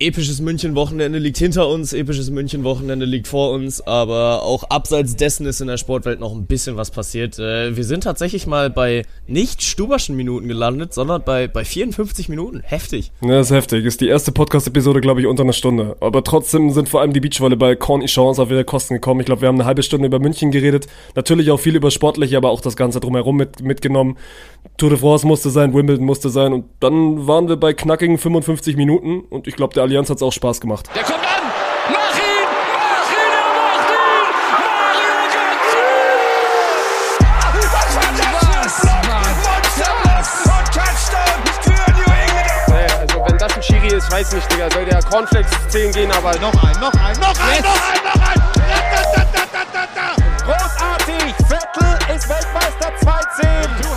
[0.00, 5.60] episches München-Wochenende liegt hinter uns, episches München-Wochenende liegt vor uns, aber auch abseits dessen ist
[5.60, 7.38] in der Sportwelt noch ein bisschen was passiert.
[7.38, 12.60] Äh, wir sind tatsächlich mal bei nicht Stuberschen Minuten gelandet, sondern bei, bei 54 Minuten.
[12.64, 13.12] Heftig.
[13.20, 13.84] Ja, das ist heftig.
[13.84, 15.96] Ist die erste Podcast-Episode, glaube ich, unter einer Stunde.
[16.00, 19.20] Aber trotzdem sind vor allem die Beachvolleyball Corn Chance auf ihre Kosten gekommen.
[19.20, 20.86] Ich glaube, wir haben eine halbe Stunde über München geredet.
[21.14, 24.16] Natürlich auch viel über Sportliche, aber auch das Ganze drumherum mit, mitgenommen.
[24.76, 28.76] Tour de France musste sein, Wimbledon musste sein und dann waren wir bei knackigen 55
[28.76, 30.88] Minuten und ich glaube, der Allianz hat es auch Spaß gemacht.
[30.94, 31.42] Der kommt an!
[31.90, 32.46] Mach ihn!
[32.78, 33.32] Mach ihn!
[33.34, 34.30] Er macht ihn!
[34.62, 35.82] Mario Götze!
[37.56, 39.34] Was war das für ein
[39.74, 39.98] Block?
[40.46, 42.68] Und Touchdown für New England!
[42.68, 44.70] Nee, also wenn das ein Schiri ist, weiß nicht, Digga.
[44.70, 48.20] Soll der Cornflakes 10 gehen, aber noch ein, noch ein, noch ein, noch ein, noch
[48.28, 48.38] ein!
[48.94, 50.14] Ratatatatata!
[50.44, 51.34] Großartig!
[51.48, 53.89] Vettel ist Weltmeister 2-10!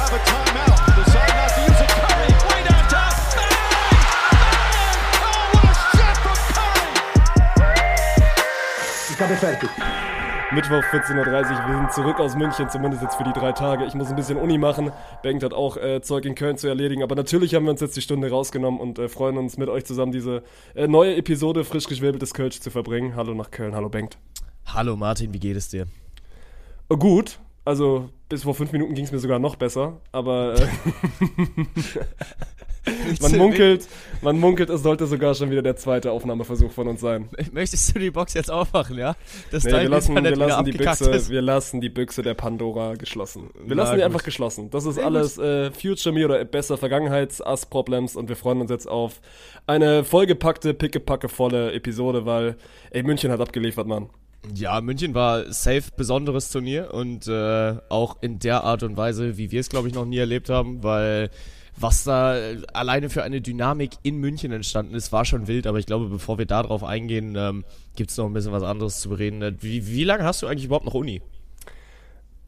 [9.23, 13.85] Mittwoch 14.30 Uhr, wir sind zurück aus München, zumindest jetzt für die drei Tage.
[13.85, 14.91] Ich muss ein bisschen Uni machen.
[15.21, 17.03] Bengt hat auch äh, Zeug in Köln zu erledigen.
[17.03, 19.85] Aber natürlich haben wir uns jetzt die Stunde rausgenommen und äh, freuen uns mit euch
[19.85, 20.43] zusammen diese
[20.75, 23.15] äh, neue Episode frisch geschwebeltes Kölsch zu verbringen.
[23.15, 24.17] Hallo nach Köln, hallo Bengt.
[24.65, 25.87] Hallo Martin, wie geht es dir?
[26.89, 30.67] Oh, gut, also bis vor fünf Minuten ging es mir sogar noch besser, aber äh,
[33.21, 33.87] man munkelt,
[34.21, 37.29] man munkelt, es sollte sogar schon wieder der zweite Aufnahmeversuch von uns sein.
[37.51, 39.15] Möchtest du die Box jetzt aufmachen, ja?
[39.51, 41.29] Das Nee, wir lassen, wir, lassen die Büchse, ist.
[41.29, 43.49] wir lassen die Büchse der Pandora geschlossen.
[43.65, 44.05] Wir Na lassen die gut.
[44.05, 44.69] einfach geschlossen.
[44.69, 48.87] Das ist Ja, alles äh, Future Me oder besser Vergangenheits-Us-Problems und wir freuen uns jetzt
[48.87, 49.21] auf
[49.67, 52.57] eine vollgepackte, pickepackevolle Episode, weil,
[52.91, 54.09] ey, München hat abgeliefert, Mann.
[54.53, 59.51] Ja, München war safe besonderes Turnier und äh, auch in der Art und Weise, wie
[59.51, 61.29] wir es, glaube ich, noch nie erlebt haben, weil
[61.75, 65.79] was da äh, alleine für eine Dynamik in München entstanden ist, war schon wild, aber
[65.79, 69.09] ich glaube, bevor wir darauf eingehen, ähm, gibt es noch ein bisschen was anderes zu
[69.09, 69.41] bereden.
[69.41, 71.21] Äh, Wie, wie lange hast du eigentlich überhaupt noch Uni?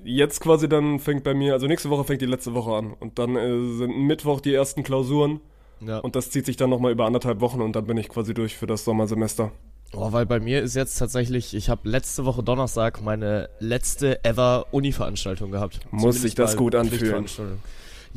[0.03, 3.18] Jetzt quasi dann fängt bei mir, also nächste Woche fängt die letzte Woche an und
[3.18, 5.40] dann äh, sind Mittwoch die ersten Klausuren
[5.80, 6.00] Ja.
[6.00, 8.56] und das zieht sich dann nochmal über anderthalb Wochen und dann bin ich quasi durch
[8.56, 9.52] für das Sommersemester.
[9.94, 14.66] Oh, weil bei mir ist jetzt tatsächlich, ich habe letzte Woche Donnerstag meine letzte ever
[14.72, 15.80] Uni-Veranstaltung gehabt.
[15.91, 17.25] Muss sich das gut anfühlen.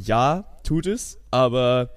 [0.05, 1.91] Ja, tut es, aber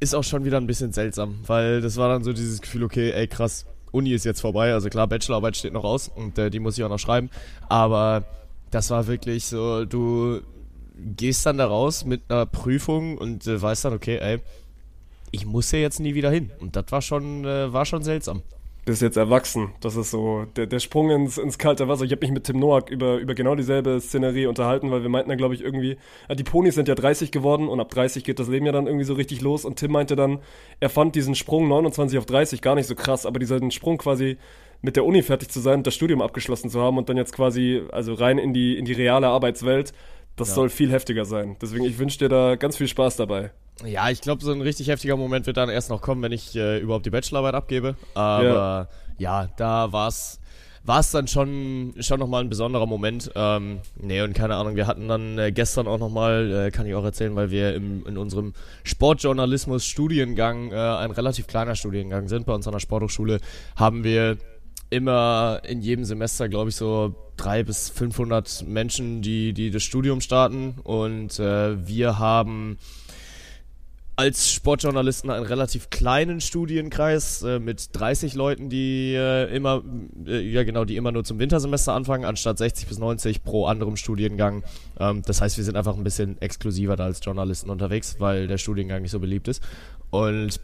[0.00, 3.12] ist auch schon wieder ein bisschen seltsam, weil das war dann so dieses Gefühl, okay,
[3.12, 6.58] ey krass, Uni ist jetzt vorbei, also klar, Bachelorarbeit steht noch aus und äh, die
[6.58, 7.30] muss ich auch noch schreiben,
[7.68, 8.24] aber
[8.72, 10.40] das war wirklich so, du
[10.96, 14.40] gehst dann da raus mit einer Prüfung und äh, weißt dann, okay, ey,
[15.30, 18.42] ich muss ja jetzt nie wieder hin und das war schon, äh, war schon seltsam.
[18.88, 19.70] Bist jetzt erwachsen.
[19.80, 22.04] Das ist so der, der Sprung ins, ins kalte Wasser.
[22.04, 25.28] Ich habe mich mit Tim Noack über, über genau dieselbe Szenerie unterhalten, weil wir meinten
[25.28, 25.96] dann, glaube ich, irgendwie,
[26.34, 29.04] die Ponys sind ja 30 geworden und ab 30 geht das Leben ja dann irgendwie
[29.04, 29.64] so richtig los.
[29.64, 30.38] Und Tim meinte dann,
[30.80, 34.38] er fand diesen Sprung 29 auf 30 gar nicht so krass, aber diesen Sprung quasi
[34.80, 37.32] mit der Uni fertig zu sein und das Studium abgeschlossen zu haben und dann jetzt
[37.34, 39.92] quasi, also rein in die, in die reale Arbeitswelt,
[40.36, 40.54] das Ja.
[40.54, 41.56] soll viel heftiger sein.
[41.60, 43.50] Deswegen, ich wünsche dir da ganz viel Spaß dabei.
[43.84, 46.56] Ja, ich glaube, so ein richtig heftiger Moment wird dann erst noch kommen, wenn ich
[46.56, 47.96] äh, überhaupt die Bachelorarbeit abgebe.
[48.14, 50.40] Aber ja, da war's
[50.84, 53.30] war es dann schon schon nochmal ein besonderer Moment.
[53.34, 56.94] Ähm, nee, und keine Ahnung, wir hatten dann äh, gestern auch nochmal, äh, kann ich
[56.94, 62.54] auch erzählen, weil wir im, in unserem Sportjournalismus-Studiengang, äh, ein relativ kleiner Studiengang sind, bei
[62.54, 63.40] uns an der Sporthochschule,
[63.76, 64.38] haben wir
[64.88, 70.22] immer in jedem Semester, glaube ich, so drei bis 500 Menschen, die, die das Studium
[70.22, 70.76] starten.
[70.82, 72.78] Und äh, wir haben
[74.18, 79.84] als Sportjournalisten einen relativ kleinen Studienkreis äh, mit 30 Leuten, die äh, immer,
[80.26, 83.96] äh, ja genau, die immer nur zum Wintersemester anfangen, anstatt 60 bis 90 pro anderem
[83.96, 84.64] Studiengang.
[84.98, 88.58] Ähm, das heißt, wir sind einfach ein bisschen exklusiver da als Journalisten unterwegs, weil der
[88.58, 89.62] Studiengang nicht so beliebt ist.
[90.10, 90.58] Und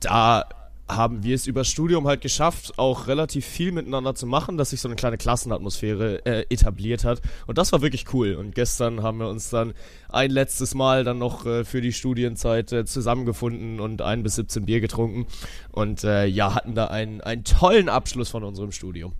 [0.00, 0.48] da
[0.96, 4.80] haben wir es über Studium halt geschafft, auch relativ viel miteinander zu machen, dass sich
[4.80, 7.20] so eine kleine Klassenatmosphäre äh, etabliert hat.
[7.46, 8.34] Und das war wirklich cool.
[8.34, 9.74] Und gestern haben wir uns dann
[10.08, 14.66] ein letztes Mal dann noch äh, für die Studienzeit äh, zusammengefunden und ein bis 17
[14.66, 15.26] Bier getrunken.
[15.72, 19.12] Und äh, ja, hatten da einen, einen tollen Abschluss von unserem Studium.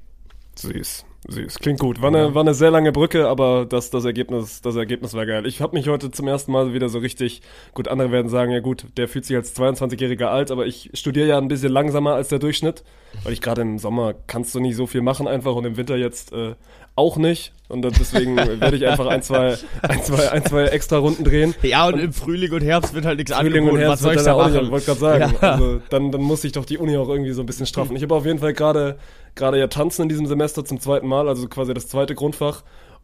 [0.56, 1.58] Süß, süß.
[1.58, 2.00] Klingt gut.
[2.00, 5.46] War eine, war eine sehr lange Brücke, aber das, das, Ergebnis, das Ergebnis war geil.
[5.46, 7.43] Ich habe mich heute zum ersten Mal wieder so richtig,
[7.75, 11.28] gut, andere werden sagen, ja gut, der fühlt sich als 22-Jähriger alt, aber ich studiere
[11.28, 12.84] ja ein bisschen langsamer als der Durchschnitt,
[13.25, 15.96] weil ich gerade im Sommer kannst du nicht so viel machen einfach und im Winter
[15.96, 16.55] jetzt äh,
[16.96, 17.52] auch nicht.
[17.69, 21.55] Und deswegen werde ich einfach ein, zwei, ein, zwei, ein, zwei extra Runden drehen.
[21.62, 23.78] Ja, und, im Frühling und Herbst wird halt nichts Frühling und angeboten.
[23.78, 24.70] Herbst Was soll ich da machen?
[24.70, 25.34] wollte gerade sagen.
[25.40, 25.52] Ja.
[25.52, 27.94] Also dann, dann muss ich doch die Uni auch irgendwie so ein bisschen straffen.
[27.94, 28.99] Ich habe auf jeden Fall gerade
[29.35, 32.62] gerade ja tanzen in diesem Semester zum zweiten Mal, also quasi das zweite Grundfach.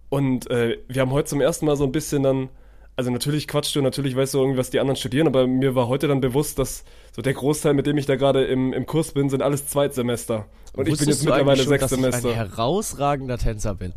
[0.09, 2.49] Und äh, wir haben heute zum ersten Mal so ein bisschen dann
[2.97, 5.87] also natürlich quatschst du, natürlich weißt du irgendwie, was die anderen studieren, aber mir war
[5.87, 6.83] heute dann bewusst, dass
[7.15, 10.47] so der Großteil, mit dem ich da gerade im, im Kurs bin, sind alles Zweitsemester.
[10.73, 12.31] Und ich bin jetzt mittlerweile schon, sechs dass Semester.
[12.31, 13.93] Ich ein herausragender Tänzer bin.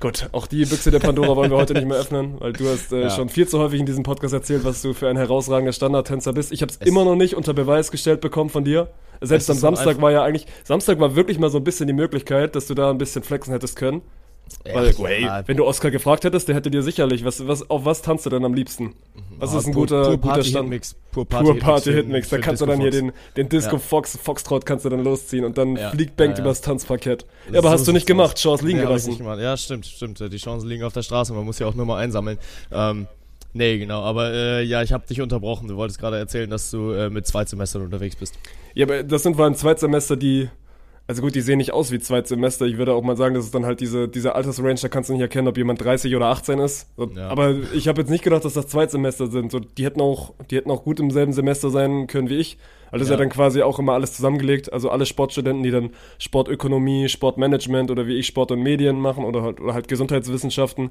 [0.00, 2.92] Gut, auch die Büchse der Pandora wollen wir heute nicht mehr öffnen, weil du hast
[2.92, 3.10] äh, Ja.
[3.10, 6.52] schon viel zu häufig in diesem Podcast erzählt, was du für ein herausragender Standardtänzer bist.
[6.52, 8.88] Ich habe es immer noch nicht unter Beweis gestellt bekommen von dir.
[9.20, 12.54] Selbst am Samstag war ja eigentlich, Samstag war wirklich mal so ein bisschen die Möglichkeit,
[12.54, 14.02] dass du da ein bisschen flexen hättest können.
[14.64, 15.42] Weil, Ja, ey, ja.
[15.46, 18.30] wenn du Oscar gefragt hättest, der hätte dir sicherlich, was, was, auf was tanzt du
[18.30, 18.94] denn am liebsten?
[19.38, 20.64] Was ist ein Pur- guter, pur guter Party Stand?
[20.64, 20.94] Hitmix.
[21.12, 23.12] Pur Pur Party, Party für- Hitmix, da kannst du Disco dann hier Fox.
[23.34, 23.78] den, den Disco Ja.
[23.78, 26.44] Fox, Foxtrot kannst du dann losziehen und dann Ja, fliegt Bank ja, ja.
[26.44, 27.22] übers Tanzparkett.
[27.46, 28.40] Ja, So aber hast du nicht gemacht, aus.
[28.42, 29.16] Chance liegen gelassen.
[29.40, 30.20] Ja, stimmt, stimmt.
[30.20, 31.32] Die Chancen liegen auf der Straße.
[31.32, 32.38] Man muss ja auch nur mal einsammeln.
[32.72, 33.06] Ähm,
[33.52, 34.02] nee, genau.
[34.02, 35.68] Aber äh, ja, ich habe dich unterbrochen.
[35.68, 38.34] Du wolltest gerade erzählen, dass du äh, mit zwei Semestern unterwegs bist.
[38.74, 40.48] Ja, aber das sind allem Zweitsemester, die,
[41.08, 42.66] also gut, die sehen nicht aus wie Zweitsemester.
[42.66, 45.14] Ich würde auch mal sagen, das ist dann halt diese, diese Altersrange, da kannst du
[45.14, 46.86] nicht erkennen, ob jemand 30 oder 18 ist.
[46.96, 47.28] So, Ja.
[47.28, 49.50] Aber ich habe jetzt nicht gedacht, dass das Zweitsemester sind.
[49.50, 52.58] So, die hätten auch, die hätten auch gut im selben Semester sein können wie ich.
[52.90, 53.20] Weil das ist ja Ja.
[53.20, 54.72] dann quasi auch immer alles zusammengelegt.
[54.72, 59.42] Also alle Sportstudenten, die dann Sportökonomie, Sportmanagement oder wie ich Sport und Medien machen oder
[59.42, 60.90] halt, oder halt Gesundheitswissenschaften,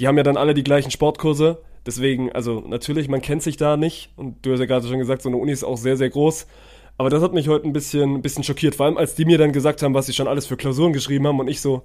[0.00, 1.58] die haben ja dann alle die gleichen Sportkurse.
[1.86, 4.10] Deswegen, also natürlich, man kennt sich da nicht.
[4.16, 6.46] Und du hast ja gerade schon gesagt, so eine Uni ist auch sehr, sehr groß.
[6.98, 8.74] Aber das hat mich heute ein bisschen, ein bisschen schockiert.
[8.74, 11.26] Vor allem, als die mir dann gesagt haben, was sie schon alles für Klausuren geschrieben
[11.26, 11.82] haben und ich so,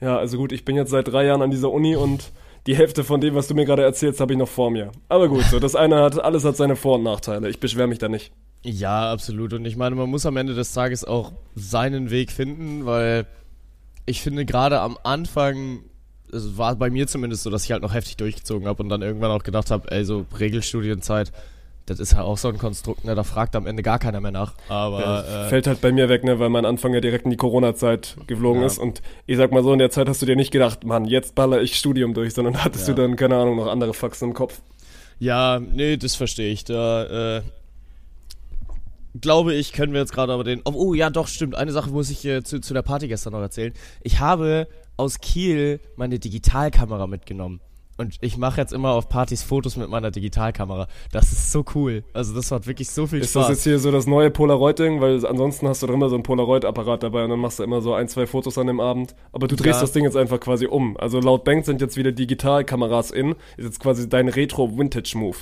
[0.00, 2.32] ja, also gut, ich bin jetzt seit drei Jahren an dieser Uni und
[2.66, 4.90] die Hälfte von dem, was du mir gerade erzählst, habe ich noch vor mir.
[5.08, 7.48] Aber gut, so, das eine hat, alles hat seine Vor- und Nachteile.
[7.48, 8.32] Ich beschwere mich da nicht.
[8.64, 9.52] Ja, absolut.
[9.52, 13.26] Und ich meine, man muss am Ende des Tages auch seinen Weg finden, weil
[14.04, 15.84] ich finde gerade am Anfang,
[16.32, 19.02] es war bei mir zumindest so, dass ich halt noch heftig durchgezogen habe und dann
[19.02, 21.30] irgendwann auch gedacht habe, ey, so Regelstudienzeit,
[21.86, 24.32] das ist halt auch so ein Konstrukt, ne, da fragt am Ende gar keiner mehr
[24.32, 24.54] nach.
[24.68, 27.30] Aber Ja, äh, fällt halt bei mir weg, ne, weil mein Anfang ja direkt in
[27.30, 28.66] die Corona-Zeit geflogen Ja.
[28.66, 28.78] ist.
[28.78, 31.34] Und ich sag mal so, in der Zeit hast du dir nicht gedacht, Mann, jetzt
[31.34, 32.94] baller ich Studium durch, sondern hattest Ja.
[32.94, 34.60] du dann, keine Ahnung, noch andere Faxen im Kopf.
[35.18, 36.64] Ja, nee, das verstehe ich.
[36.64, 37.42] Da, äh,
[39.20, 40.60] glaube ich, können wir jetzt gerade aber den.
[40.64, 41.54] Oh, oh, ja, doch, stimmt.
[41.54, 43.72] Eine Sache muss ich äh, zu, zu der Party gestern noch erzählen.
[44.02, 44.68] Ich habe
[44.98, 47.60] aus Kiel meine Digitalkamera mitgenommen.
[47.98, 50.86] Und ich mache jetzt immer auf Partys Fotos mit meiner Digitalkamera.
[51.12, 52.04] Das ist so cool.
[52.12, 53.56] Also das macht wirklich so viel Ist das Spaß.
[53.56, 55.00] jetzt hier so das neue Polaroid-Ding?
[55.00, 57.80] Weil ansonsten hast du doch immer so ein Polaroid-Apparat dabei und dann machst du immer
[57.80, 59.14] so ein, zwei Fotos an dem Abend.
[59.32, 59.80] Aber du drehst Ja.
[59.80, 60.96] das Ding jetzt einfach quasi um.
[60.98, 63.30] Also laut Bank sind jetzt wieder Digitalkameras in.
[63.56, 65.36] Ist jetzt quasi dein Retro-Vintage-Move.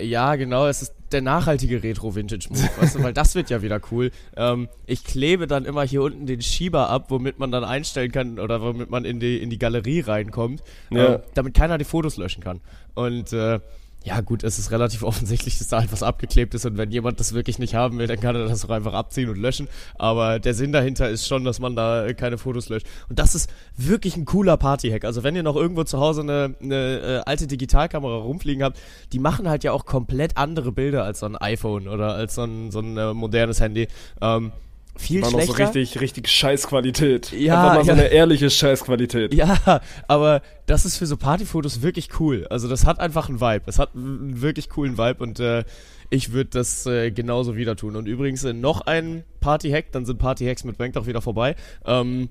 [0.00, 4.10] Ja, genau, es ist der nachhaltige Retro-Vintage-Move, weißt du, weil das wird ja wieder cool.
[4.36, 8.38] Ähm, ich klebe dann immer hier unten den Schieber ab, womit man dann einstellen kann
[8.40, 11.14] oder womit man in die, in die Galerie reinkommt, Ja.
[11.14, 12.60] ähm, damit keiner die Fotos löschen kann.
[12.94, 13.60] Und äh,
[14.04, 17.20] ja gut, es ist relativ offensichtlich, dass da halt was abgeklebt ist und wenn jemand
[17.20, 19.68] das wirklich nicht haben will, dann kann er das auch einfach abziehen und löschen.
[19.96, 22.86] Aber der Sinn dahinter ist schon, dass man da äh, keine Fotos löscht.
[23.08, 25.04] Und das ist wirklich ein cooler Party-Hack.
[25.04, 28.78] Also wenn ihr noch irgendwo zu Hause eine, eine äh, alte Digitalkamera rumfliegen habt,
[29.12, 32.44] die machen halt ja auch komplett andere Bilder als so ein iPhone oder als so
[32.44, 33.88] ein, so ein äh, modernes Handy.
[34.20, 34.52] Ähm,
[34.98, 35.56] viel War noch schlechter.
[35.56, 37.32] so richtig, richtig Scheißqualität.
[37.32, 37.94] Ja, Einfach mal so ja.
[37.94, 39.32] eine ehrliche Scheißqualität.
[39.32, 42.46] Ja, aber das ist für so Partyfotos wirklich cool.
[42.50, 43.62] Also das hat einfach einen Vibe.
[43.66, 45.64] Es hat einen wirklich coolen Vibe und äh,
[46.10, 47.96] ich würde das äh, genauso wieder tun.
[47.96, 51.54] Und übrigens äh, noch ein Party-Hack, dann sind Party-Hacks mit Bank auch wieder vorbei.
[51.84, 52.28] Ähm,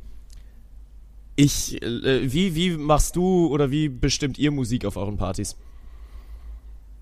[1.35, 5.55] ich, äh, wie, wie machst du oder wie bestimmt ihr Musik auf euren Partys?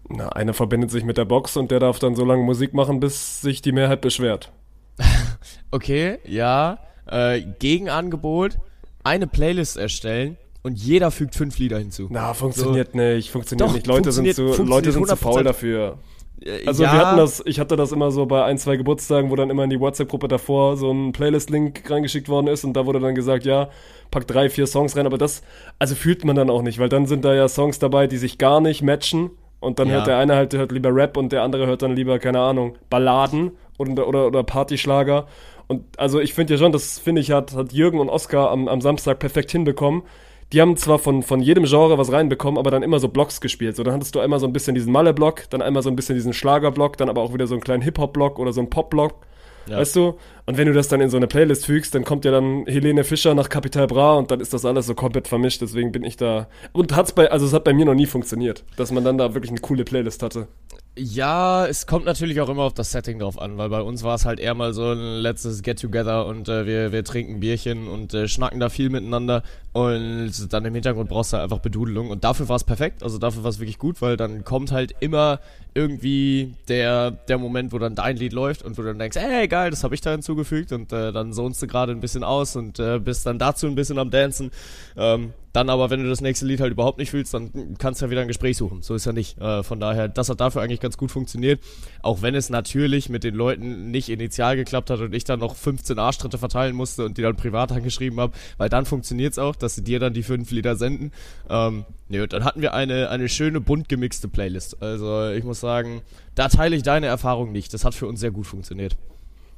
[0.10, 3.00] Na, einer verbindet sich mit der Box und der darf dann so lange Musik machen,
[3.00, 4.52] bis sich die Mehrheit beschwert.
[5.76, 6.78] Okay, ja.
[7.06, 8.58] Äh, Gegenangebot,
[9.04, 12.08] eine Playlist erstellen und jeder fügt fünf Lieder hinzu.
[12.10, 13.86] Na, funktioniert nicht, funktioniert Doch, nicht.
[13.88, 15.44] Leute sind funktioniert- zu, Leute sind zu faul 100%.
[15.44, 15.98] dafür.
[16.42, 19.30] Äh, Also ja, wir hatten das, ich hatte das immer so bei ein, zwei Geburtstagen,
[19.30, 22.86] wo dann immer in die WhatsApp-Gruppe davor so ein Playlist-Link reingeschickt worden ist und da
[22.86, 23.70] wurde dann gesagt, ja,
[24.12, 25.44] pack drei, vier Songs rein, aber das,
[25.78, 28.38] also fühlt man dann auch nicht, weil dann sind da ja Songs dabei, die sich
[28.38, 29.30] gar nicht matchen
[29.60, 29.96] und dann Ja.
[29.96, 32.76] hört der eine halt hört lieber Rap und der andere hört dann lieber, keine Ahnung,
[32.90, 35.28] Balladen oder, oder, oder Partyschlager.
[35.68, 38.68] Und also ich finde ja schon, das finde ich, hat, hat Jürgen und Oskar am,
[38.68, 40.04] am Samstag perfekt hinbekommen.
[40.54, 43.76] Die haben zwar von, von jedem Genre was reinbekommen, aber dann immer so Blocks gespielt.
[43.76, 46.16] So, dann hattest du einmal so ein bisschen diesen Malle-Block, dann einmal so ein bisschen
[46.16, 49.26] diesen Schlager-Block, dann aber auch wieder so einen kleinen Hip-Hop-Block oder so einen Pop-Block.
[49.68, 49.80] Ja.
[49.80, 50.16] Weißt du?
[50.46, 53.04] Und wenn du das dann in so eine Playlist fügst, dann kommt ja dann Helene
[53.04, 55.62] Fischer nach Capital Bra und dann ist das alles so komplett vermischt.
[55.62, 56.48] Deswegen bin ich da.
[56.72, 59.34] Und hat's bei, also es hat bei mir noch nie funktioniert, dass man dann da
[59.34, 60.48] wirklich eine coole Playlist hatte.
[60.98, 64.16] Ja, es kommt natürlich auch immer auf das Setting drauf an, weil bei uns war
[64.16, 68.14] es halt eher mal so ein letztes Get-Together und äh, wir, wir trinken Bierchen und
[68.14, 72.24] äh, schnacken da viel miteinander und dann im Hintergrund brauchst du halt einfach Bedudelung und
[72.24, 75.42] dafür war es perfekt, also dafür war es wirklich gut, weil dann kommt halt immer
[75.74, 79.50] irgendwie der, der Moment, wo dann dein Lied läuft und wo du dann denkst, hey
[79.50, 82.56] geil, das habe ich da hinzugefügt und äh, dann zonst du gerade ein bisschen aus
[82.56, 84.50] und äh, bist dann dazu ein bisschen am Dancen.
[84.96, 88.06] Ähm, dann aber, wenn du das nächste Lied halt überhaupt nicht fühlst, dann kannst du
[88.06, 88.82] ja wieder ein Gespräch suchen.
[88.82, 89.40] So ist ja nicht.
[89.40, 91.62] Äh, von daher, das hat dafür eigentlich ganz gut funktioniert.
[92.02, 95.56] Auch wenn es natürlich mit den Leuten nicht initial geklappt hat und ich dann noch
[95.56, 99.56] 15 Arschtritte verteilen musste und die dann privat angeschrieben habe, weil dann funktioniert es auch,
[99.56, 101.12] dass sie dir dann die fünf Lieder senden.
[101.50, 104.82] Ähm, und dann hatten wir eine, eine schöne bunt gemixte Playlist.
[104.82, 106.02] Also ich muss sagen,
[106.36, 107.74] da teile ich deine Erfahrung nicht.
[107.74, 108.98] Das hat für uns sehr gut funktioniert.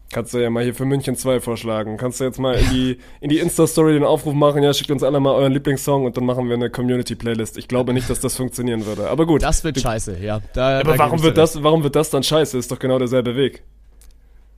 [0.10, 1.98] Kannst du ja mal hier für München 2 vorschlagen.
[1.98, 5.04] Kannst du jetzt mal in die, in die Insta-Story den Aufruf machen, ja, schickt uns
[5.04, 7.58] alle mal euren Lieblingssong und dann machen wir eine Community-Playlist.
[7.58, 9.10] Ich glaube nicht, dass das funktionieren würde.
[9.10, 9.44] Aber gut.
[9.44, 10.40] Das wird scheiße, ja.
[10.54, 12.58] Da, aber da warum wird das, warum wird das dann scheiße?
[12.58, 13.64] Ist doch genau derselbe Weg.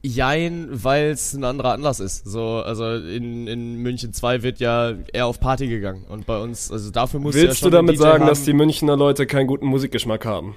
[0.02, 2.26] Jein, weil es ein anderer Anlass ist.
[2.26, 6.06] So, also in, in München 2 wird ja eher auf Party gegangen.
[6.08, 8.30] Und bei uns, also dafür muss Willst ja schon du damit DJ sagen, haben.
[8.30, 10.56] dass die Münchner Leute keinen guten Musikgeschmack haben?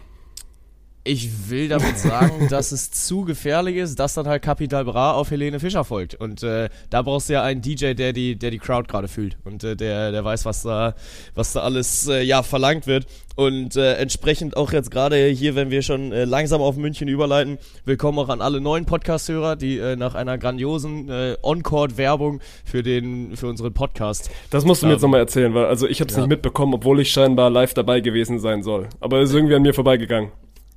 [1.04, 5.32] Ich will damit sagen, dass es zu gefährlich ist, dass dann halt Capital Bra auf
[5.32, 6.14] Helene Fischer folgt.
[6.14, 9.36] Und äh, da brauchst du ja einen DJ, der die, der die Crowd gerade fühlt
[9.44, 10.94] und äh, der, der weiß, was da,
[11.34, 13.06] was da alles äh, ja verlangt wird.
[13.34, 17.58] Und äh, entsprechend auch jetzt gerade hier, wenn wir schon äh, langsam auf München überleiten,
[17.84, 23.36] willkommen auch an alle neuen Podcast-Hörer, die äh, nach einer grandiosen äh, On-Court-Werbung für den,
[23.36, 24.30] für unseren Podcast.
[24.50, 26.22] Das musst du mir Ähm, jetzt nochmal erzählen, weil also ich habe es ja.
[26.22, 28.88] nicht mitbekommen, obwohl ich scheinbar live dabei gewesen sein soll.
[29.00, 30.30] Aber es ist irgendwie an mir vorbeigegangen.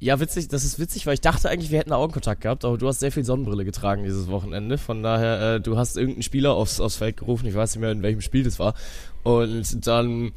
[0.05, 2.88] Ja, witzig, das ist witzig, weil ich dachte eigentlich, wir hätten Augenkontakt gehabt, aber du
[2.88, 4.77] hast sehr viel Sonnenbrille getragen dieses Wochenende.
[4.77, 7.91] Von daher, äh, du hast irgendeinen Spieler aufs, aufs Feld gerufen, ich weiß nicht mehr,
[7.91, 8.75] in welchem Spiel das war.
[9.24, 10.31] Und dann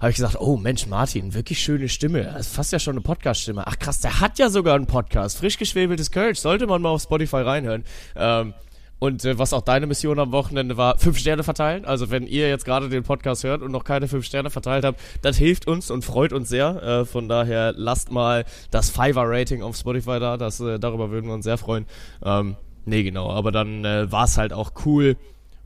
[0.00, 2.24] habe ich gesagt, oh Mensch, Martin, wirklich schöne Stimme.
[2.24, 3.64] Das ist fast ja schon eine Podcast-Stimme.
[3.64, 5.38] Ach krass, der hat ja sogar einen Podcast.
[5.38, 6.40] Frisch geschwebeltes Kölsch.
[6.40, 7.84] Sollte man mal auf Spotify reinhören.
[8.16, 8.54] Ähm,
[9.00, 11.84] und äh, was auch deine Mission am Wochenende war, fünf Sterne verteilen.
[11.84, 15.00] Also wenn ihr jetzt gerade den Podcast hört und noch keine fünf Sterne verteilt habt,
[15.22, 16.82] das hilft uns und freut uns sehr.
[16.82, 20.36] Äh, von daher lasst mal das Fiverr-Rating auf Spotify da.
[20.36, 21.86] Das, äh, darüber würden wir uns sehr freuen.
[22.22, 23.30] Ähm, nee, genau.
[23.30, 25.16] Aber dann äh, war es halt auch cool,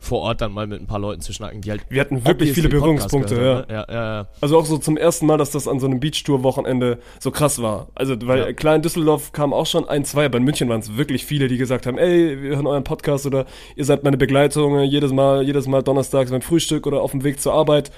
[0.05, 2.53] vor Ort dann mal mit ein paar Leuten zu schnacken, die halt Wir hatten wirklich
[2.53, 3.75] viele Berührungspunkte, gehört ne?
[3.75, 3.85] ja.
[3.89, 7.31] Ja, ja, Also auch so zum ersten Mal, dass das an so einem Beachtour-Wochenende so
[7.31, 7.89] krass war.
[7.95, 8.53] Also, weil Ja.
[8.53, 11.49] klar in Düsseldorf kam auch schon ein, zwei, aber in München waren es wirklich viele,
[11.49, 13.47] die gesagt haben, ey, wir hören euren Podcast oder
[13.77, 17.25] ihr seid meine Begleitung, äh, jedes Mal, jedes Mal donnerstags beim Frühstück oder auf dem
[17.25, 17.91] Weg zur Arbeit.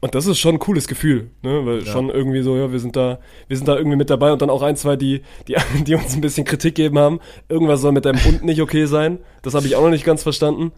[0.00, 1.64] Und das ist schon ein cooles Gefühl, ne?
[1.64, 4.42] Weil schon irgendwie so, ja, wir sind da, wir sind da irgendwie mit dabei und
[4.42, 5.56] dann auch ein, zwei, die, die,
[5.86, 7.20] die uns ein bisschen Kritik geben haben.
[7.48, 9.18] Irgendwas soll mit deinem Hund nicht okay sein.
[9.40, 10.72] Das habe ich auch noch nicht ganz verstanden.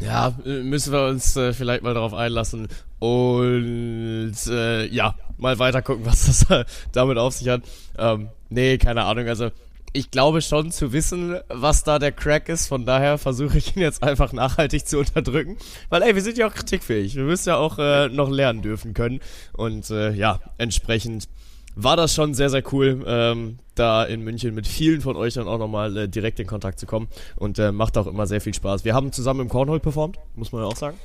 [0.00, 6.04] Ja, müssen wir uns äh, vielleicht mal darauf einlassen und äh, ja, mal weiter gucken,
[6.06, 7.62] was das damit auf sich hat.
[7.98, 9.50] Ähm, nee, keine Ahnung, also
[9.96, 13.82] ich glaube schon zu wissen, was da der Crack ist, von daher versuche ich ihn
[13.82, 15.56] jetzt einfach nachhaltig zu unterdrücken,
[15.88, 18.92] weil ey, wir sind ja auch kritikfähig, wir müssen ja auch äh, noch lernen dürfen
[18.92, 19.20] können.
[19.54, 21.28] Und äh, ja, entsprechend
[21.76, 25.46] war das schon sehr, sehr cool, ähm, da in München mit vielen von euch dann
[25.46, 27.08] auch nochmal äh, direkt in Kontakt zu kommen.
[27.36, 28.84] Und äh, macht auch immer sehr viel Spaß.
[28.84, 30.96] Wir haben zusammen im Cornhole performt, muss man ja auch sagen.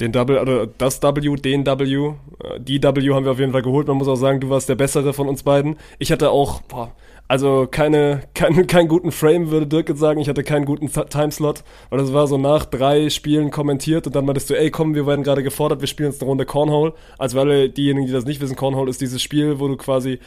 [0.00, 3.62] Den Double, oder das W, den W, äh, die W haben wir auf jeden Fall
[3.62, 3.88] geholt.
[3.88, 5.76] Man muss auch sagen, du warst der bessere von uns beiden.
[5.98, 6.92] Ich hatte auch, boah,
[7.30, 10.20] also keine, keinen keinen guten Frame, würde Dirk jetzt sagen.
[10.20, 14.24] Ich hatte keinen guten Timeslot, weil das war so nach drei Spielen kommentiert und dann
[14.24, 16.92] meintest du, ey, komm, wir werden gerade gefordert, wir spielen jetzt eine Runde Cornhole.
[17.18, 20.18] Also alle diejenigen, die das nicht wissen, Cornhole ist dieses Spiel, wo du quasi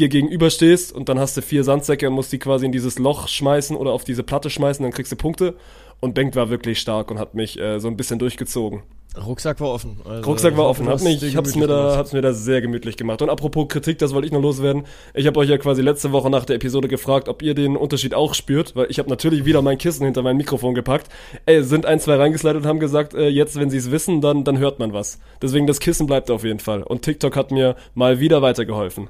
[0.00, 3.28] dir gegenüberstehst und dann hast du vier Sandsäcke und musst die quasi in dieses Loch
[3.28, 5.54] schmeißen oder auf diese Platte schmeißen, dann kriegst du Punkte.
[6.02, 8.82] Und Bengt war wirklich stark und hat mich äh, so ein bisschen durchgezogen.
[9.16, 10.00] Rucksack war offen.
[10.04, 12.96] Also, Rucksack war offen, du mich, ich hab's mir, da, hab's mir da sehr gemütlich
[12.96, 13.22] gemacht.
[13.22, 14.84] Und apropos Kritik, das wollte ich noch loswerden.
[15.14, 18.14] Ich habe euch ja quasi letzte Woche nach der Episode gefragt, ob ihr den Unterschied
[18.14, 21.08] auch spürt, weil ich habe natürlich wieder mein Kissen hinter mein Mikrofon gepackt.
[21.46, 24.42] Ey, sind ein, zwei reingeslidet und haben gesagt, äh, jetzt, wenn sie es wissen, dann,
[24.42, 25.20] dann hört man was.
[25.40, 26.82] Deswegen das Kissen bleibt auf jeden Fall.
[26.82, 29.08] Und TikTok hat mir mal wieder weitergeholfen.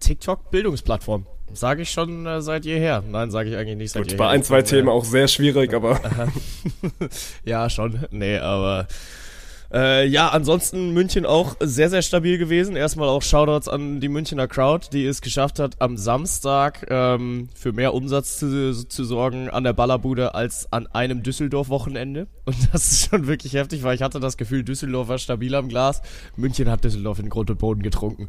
[0.00, 1.24] TikTok Bildungsplattform.
[1.52, 3.02] Sage ich schon äh, seit jeher.
[3.08, 4.18] Nein, sage ich eigentlich nicht seit Gut, jeher.
[4.18, 6.00] bei ein, zwei bin, Themen äh, auch sehr schwierig, aber
[7.44, 8.06] Ja, schon.
[8.10, 8.86] Nee, aber.
[9.72, 12.74] Äh, ja, ansonsten München auch sehr, sehr stabil gewesen.
[12.74, 17.72] Erstmal auch Shoutouts an die Münchner Crowd, die es geschafft hat, am Samstag ähm, für
[17.72, 22.26] mehr Umsatz zu, zu sorgen an der Ballerbude als an einem Düsseldorf-Wochenende.
[22.46, 25.68] Und das ist schon wirklich heftig, weil ich hatte das Gefühl, Düsseldorf war stabil am
[25.68, 26.02] Glas.
[26.34, 28.28] München hat Düsseldorf in Grund und Boden getrunken.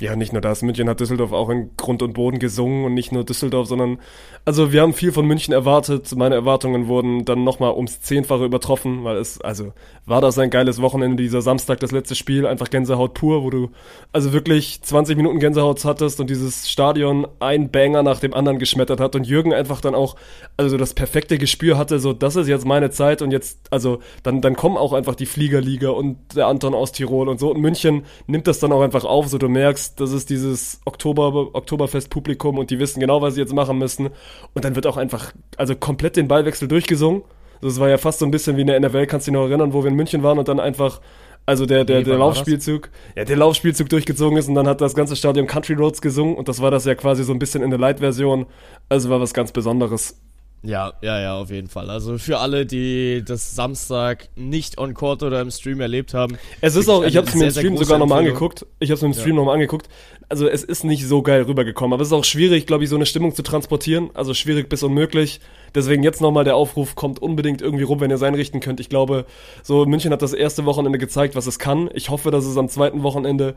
[0.00, 0.62] Ja, nicht nur das.
[0.62, 3.98] München hat Düsseldorf auch in Grund und Boden gesungen und nicht nur Düsseldorf, sondern
[4.44, 6.14] also wir haben viel von München erwartet.
[6.14, 9.72] Meine Erwartungen wurden dann nochmal ums Zehnfache übertroffen, weil es, also
[10.06, 13.70] war das ein geiles Wochenende, dieser Samstag, das letzte Spiel, einfach Gänsehaut pur, wo du
[14.12, 19.00] also wirklich 20 Minuten Gänsehaut hattest und dieses Stadion ein Banger nach dem anderen geschmettert
[19.00, 20.14] hat und Jürgen einfach dann auch,
[20.56, 24.40] also das perfekte Gespür hatte, so das ist jetzt meine Zeit und jetzt, also dann,
[24.42, 28.04] dann kommen auch einfach die Fliegerliga und der Anton aus Tirol und so und München
[28.28, 32.70] nimmt das dann auch einfach auf, so du merkst, das ist dieses Oktober, Oktoberfest-Publikum und
[32.70, 34.10] die wissen genau, was sie jetzt machen müssen
[34.54, 37.22] und dann wird auch einfach, also komplett den Ballwechsel durchgesungen.
[37.60, 39.48] Das war ja fast so ein bisschen wie in der NFL, kannst du dich noch
[39.48, 41.00] erinnern, wo wir in München waren und dann einfach
[41.48, 44.94] also der, der, Nee, der Laufspielzug, ja, der Laufspielzug durchgezogen ist und dann hat das
[44.94, 47.70] ganze Stadion Country Roads gesungen und das war das ja quasi so ein bisschen in
[47.70, 48.44] der Light-Version.
[48.90, 50.20] Also war was ganz Besonderes.
[50.62, 51.88] Ja, ja, ja, auf jeden Fall.
[51.88, 56.36] Also für alle, die das Samstag nicht on Court oder im Stream erlebt haben.
[56.60, 58.66] Es ist auch, ich habe es mir im Stream sogar nochmal angeguckt.
[58.80, 59.88] Ich habe es mir im Stream nochmal angeguckt.
[60.28, 62.96] Also es ist nicht so geil rübergekommen, aber es ist auch schwierig, glaube ich, so
[62.96, 64.10] eine Stimmung zu transportieren.
[64.14, 65.40] Also schwierig bis unmöglich.
[65.76, 68.80] Deswegen jetzt nochmal der Aufruf, kommt unbedingt irgendwie rum, wenn ihr es einrichten könnt.
[68.80, 69.26] Ich glaube,
[69.62, 71.88] so München hat das erste Wochenende gezeigt, was es kann.
[71.94, 73.54] Ich hoffe, dass es am zweiten Wochenende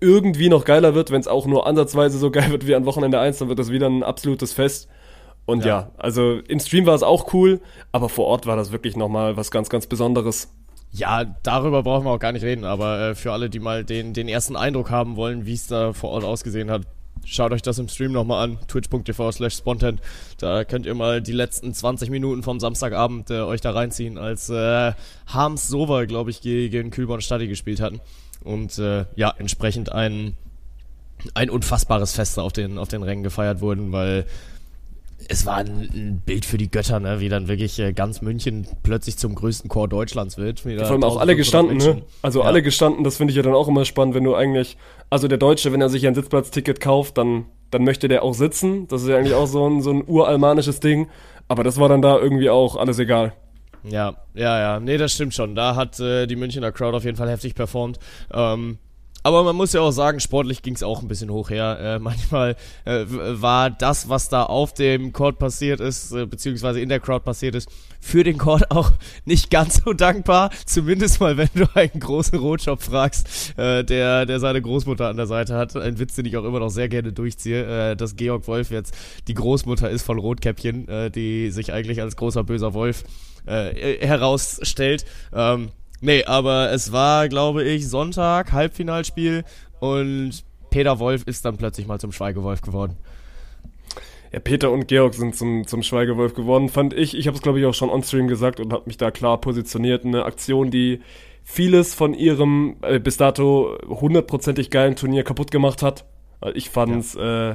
[0.00, 1.10] irgendwie noch geiler wird.
[1.10, 3.72] Wenn es auch nur ansatzweise so geil wird wie an Wochenende 1, dann wird das
[3.72, 4.88] wieder ein absolutes Fest.
[5.46, 5.80] Und ja.
[5.80, 5.90] Ja.
[5.98, 7.60] also im Stream war es auch cool,
[7.92, 10.50] aber vor Ort war das wirklich nochmal was ganz, ganz Besonderes.
[10.90, 14.14] Ja, darüber brauchen wir auch gar nicht reden, aber äh, für alle, die mal den,
[14.14, 16.82] den ersten Eindruck haben wollen, wie es da vor Ort ausgesehen hat,
[17.24, 20.00] schaut euch das im Stream nochmal an, twitch.tv slash spontan.
[20.38, 24.48] Da könnt ihr mal die letzten 20 Minuten vom Samstagabend äh, euch da reinziehen, als
[24.50, 24.92] äh,
[25.26, 28.00] Harms Sova, glaube ich, gegen Kühlborn Stadi gespielt hatten.
[28.42, 30.34] Und äh, ja, entsprechend ein,
[31.34, 34.26] ein unfassbares Fest auf den, auf den Rängen gefeiert wurden, weil
[35.28, 37.20] es war ein, ein Bild für die Götter, ne?
[37.20, 40.60] wie dann wirklich äh, ganz München plötzlich zum größten Chor Deutschlands wird.
[40.60, 42.02] Vor allem auch alle 1500 gestanden, ne?
[42.22, 42.46] Also Ja.
[42.46, 44.76] alle gestanden, das finde ich ja dann auch immer spannend, wenn du eigentlich,
[45.10, 48.86] also der Deutsche, wenn er sich ein Sitzplatzticket kauft, dann, dann möchte der auch sitzen.
[48.88, 51.08] Das ist ja eigentlich auch so ein, so ein uralmanisches Ding.
[51.48, 53.32] Aber das war dann da irgendwie auch alles egal.
[53.82, 54.80] Ja, ja, ja.
[54.80, 55.54] Nee, das stimmt schon.
[55.54, 57.98] Da hat äh, die Münchner Crowd auf jeden Fall heftig performt.
[58.32, 58.78] Ähm,
[59.24, 61.78] aber man muss ja auch sagen, sportlich ging es auch ein bisschen hoch her.
[61.80, 66.90] Äh, manchmal äh, war das, was da auf dem Court passiert ist, äh, beziehungsweise in
[66.90, 68.92] der Crowd passiert ist, für den Court auch
[69.24, 70.50] nicht ganz so dankbar.
[70.66, 75.26] Zumindest mal, wenn du einen großen Rotschopf fragst, äh, der, der seine Großmutter an der
[75.26, 75.74] Seite hat.
[75.74, 78.94] Ein Witz, den ich auch immer noch sehr gerne durchziehe, äh, dass Georg Wolf jetzt
[79.26, 83.04] die Großmutter ist von Rotkäppchen, äh, die sich eigentlich als großer böser Wolf
[83.46, 85.06] äh, herausstellt.
[85.32, 85.70] Ähm,
[86.00, 89.44] nee, aber es war, glaube ich, Sonntag, Halbfinalspiel
[89.80, 92.96] und Peter Wolf ist dann plötzlich mal zum Schweigewolf geworden.
[94.32, 97.16] Ja, Peter und Georg sind zum, zum Schweigewolf geworden, fand ich.
[97.16, 100.04] Ich habe es, glaube ich, auch schon on-stream gesagt und habe mich da klar positioniert.
[100.04, 101.02] Eine Aktion, die
[101.44, 106.04] vieles von ihrem äh, bis dato hundertprozentig geilen Turnier kaputt gemacht hat.
[106.40, 107.54] Weil Ich fand es äh,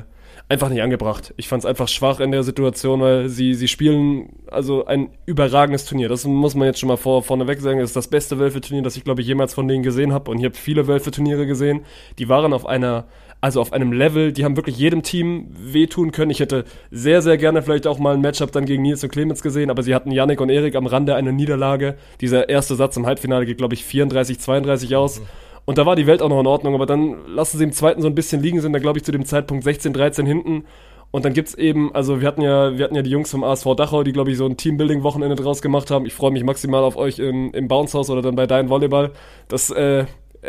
[0.50, 1.34] einfach nicht angebracht.
[1.38, 5.86] Ich fand es einfach schwach in der Situation, weil sie, sie spielen also ein überragendes
[5.86, 6.10] Turnier.
[6.10, 7.80] Das muss man jetzt schon mal vor, vorneweg sagen.
[7.80, 10.32] Das ist das beste Wölfe-Turnier, das ich, glaube ich, jemals von denen gesehen habe.
[10.32, 11.82] Und ich habe viele Wölfe-Turniere gesehen.
[12.18, 13.06] Die waren auf einer
[13.42, 16.30] also auf einem Level, die haben wirklich jedem Team wehtun können.
[16.30, 19.42] Ich hätte sehr, sehr gerne vielleicht auch mal ein Matchup dann gegen Nils und Clemens
[19.42, 21.96] gesehen, aber sie hatten Yannick und Erik am Rande einer Niederlage.
[22.20, 25.22] Dieser erste Satz im Halbfinale geht, glaube ich, 34, 32 aus.
[25.66, 28.02] Und da war die Welt auch noch in Ordnung, aber dann lassen sie im zweiten
[28.02, 30.66] so ein bisschen liegen, sind da, glaube ich, zu dem Zeitpunkt 16, 13 hinten.
[31.12, 33.76] Und dann gibt's eben, also wir hatten ja, wir hatten ja die Jungs vom ASV
[33.76, 36.06] Dachau, die, glaube ich, so ein Teambuilding-Wochenende draus gemacht haben.
[36.06, 39.12] Ich freue mich maximal auf euch im, im Bounce House oder dann bei Dein Volleyball.
[39.48, 40.06] Das äh,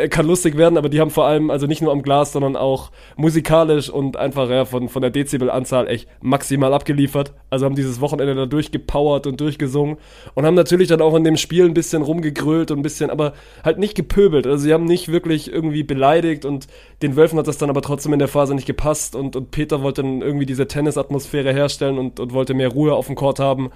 [0.08, 2.92] kann lustig werden, aber die haben vor allem, also nicht nur am Glas, sondern auch
[3.16, 7.32] musikalisch und einfach ja, von, von der Dezibelanzahl echt maximal abgeliefert.
[7.50, 9.96] Also haben dieses Wochenende da durchgepowert und durchgesungen
[10.34, 13.32] und haben natürlich dann auch in dem Spiel ein bisschen rumgegrölt und ein bisschen, aber
[13.64, 14.46] halt nicht gepöbelt.
[14.46, 16.68] Also sie haben nicht wirklich irgendwie beleidigt und
[17.02, 19.82] den Wölfen hat das dann aber trotzdem in der Phase nicht gepasst und, und Peter
[19.82, 23.70] wollte dann irgendwie diese Tennisatmosphäre herstellen und, und wollte mehr Ruhe auf dem Court haben.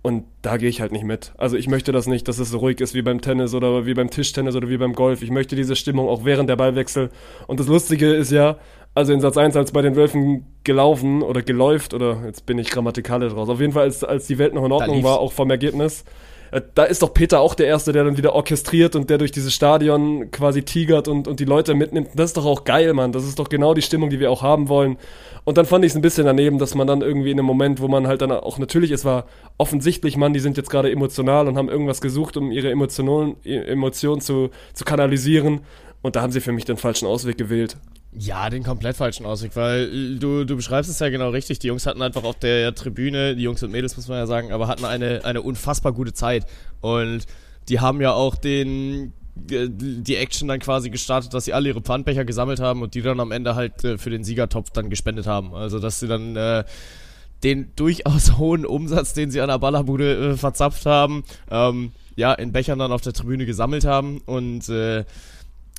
[0.00, 1.32] Und da gehe ich halt nicht mit.
[1.36, 3.94] Also ich möchte das nicht, dass es so ruhig ist wie beim Tennis oder wie
[3.94, 5.22] beim Tischtennis oder wie beim Golf.
[5.22, 7.10] Ich möchte diese Stimmung auch während der Ballwechsel.
[7.48, 8.58] Und das Lustige ist ja,
[8.94, 12.70] also in Satz 1, als bei den Wölfen gelaufen oder geläuft, oder jetzt bin ich
[12.70, 15.50] grammatikalisch raus, auf jeden Fall, als, als die Welt noch in Ordnung war, auch vom
[15.50, 16.04] Ergebnis,
[16.74, 19.54] da ist doch Peter auch der Erste, der dann wieder orchestriert und der durch dieses
[19.54, 22.10] Stadion quasi tigert und, und die Leute mitnimmt.
[22.14, 23.12] Das ist doch auch geil, Mann.
[23.12, 24.96] Das ist doch genau die Stimmung, die wir auch haben wollen.
[25.44, 27.80] Und dann fand ich es ein bisschen daneben, dass man dann irgendwie in einem Moment,
[27.80, 29.26] wo man halt dann auch natürlich, es war
[29.58, 34.20] offensichtlich, Mann, die sind jetzt gerade emotional und haben irgendwas gesucht, um ihre Emotionen, Emotionen
[34.20, 35.60] zu, zu kanalisieren.
[36.02, 37.76] Und da haben sie für mich den falschen Ausweg gewählt.
[38.12, 41.58] Ja, den komplett falschen Ausweg, weil äh, du, du beschreibst es ja genau richtig.
[41.58, 44.50] Die Jungs hatten einfach auf der Tribüne, die Jungs und Mädels muss man ja sagen,
[44.50, 46.46] aber hatten eine, eine unfassbar gute Zeit.
[46.80, 47.26] Und
[47.68, 49.12] die haben ja auch den,
[49.50, 53.02] äh, die Action dann quasi gestartet, dass sie alle ihre Pfandbecher gesammelt haben und die
[53.02, 55.54] dann am Ende halt äh, für den Siegertopf dann gespendet haben.
[55.54, 56.64] Also, dass sie dann äh,
[57.44, 62.52] den durchaus hohen Umsatz, den sie an der Ballerbude äh, verzapft haben, ähm, ja, in
[62.52, 65.04] Bechern dann auf der Tribüne gesammelt haben und äh,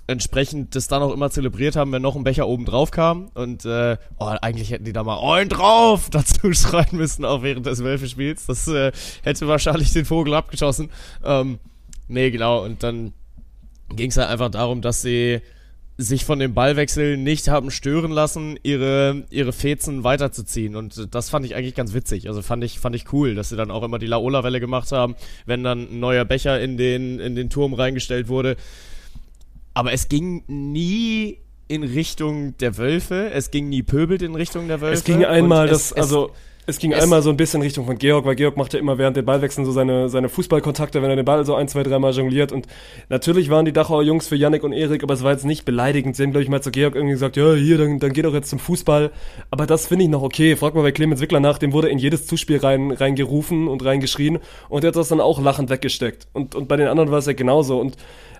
[0.09, 3.29] entsprechend das dann auch immer zelebriert haben, wenn noch ein Becher oben drauf kam.
[3.35, 7.65] Und äh, oh, eigentlich hätten die da mal ein drauf dazu schreien müssen, auch während
[7.65, 8.45] des Wölfespiels.
[8.47, 8.91] Das äh,
[9.23, 10.89] hätte wahrscheinlich den Vogel abgeschossen.
[11.23, 11.59] Ähm,
[12.07, 12.63] nee, genau.
[12.63, 13.13] Und dann
[13.95, 15.41] ging es halt einfach darum, dass sie
[16.01, 20.77] sich von dem Ballwechsel nicht haben stören lassen, ihre, ihre Fezen weiterzuziehen.
[20.77, 22.29] Und das fand ich eigentlich ganz witzig.
[22.29, 25.15] Also fand ich, fand ich cool, dass sie dann auch immer die Laola-Welle gemacht haben,
[25.45, 28.55] wenn dann ein neuer Becher in den, in den Turm reingestellt wurde.
[29.73, 34.81] Aber es ging nie in Richtung der Wölfe, es ging nie pöbelt in Richtung der
[34.81, 34.95] Wölfe.
[34.95, 36.31] Es ging einmal, das, also
[36.65, 38.97] es ging es- einmal so ein bisschen Richtung von Georg, weil Georg macht ja immer
[38.97, 42.11] während den Ballwechseln so seine, seine Fußballkontakte, wenn er den Ball so ein, zwei, dreimal
[42.11, 42.51] jongliert.
[42.51, 42.67] Und
[43.09, 46.15] natürlich waren die Dachauer Jungs für Yannick und Erik, aber es war jetzt nicht beleidigend.
[46.15, 48.33] Sie haben, glaube ich, mal zu Georg irgendwie gesagt, ja, hier, dann, dann geh doch
[48.33, 49.11] jetzt zum Fußball.
[49.51, 50.55] Aber das finde ich noch okay.
[50.55, 54.39] Frag mal bei Clemens Wickler nach, dem wurde in jedes Zuspiel rein, reingerufen und reingeschrien.
[54.69, 56.27] Und der hat das dann auch lachend weggesteckt.
[56.33, 57.79] Und, und bei den anderen war es ja genauso.
[57.79, 57.95] Und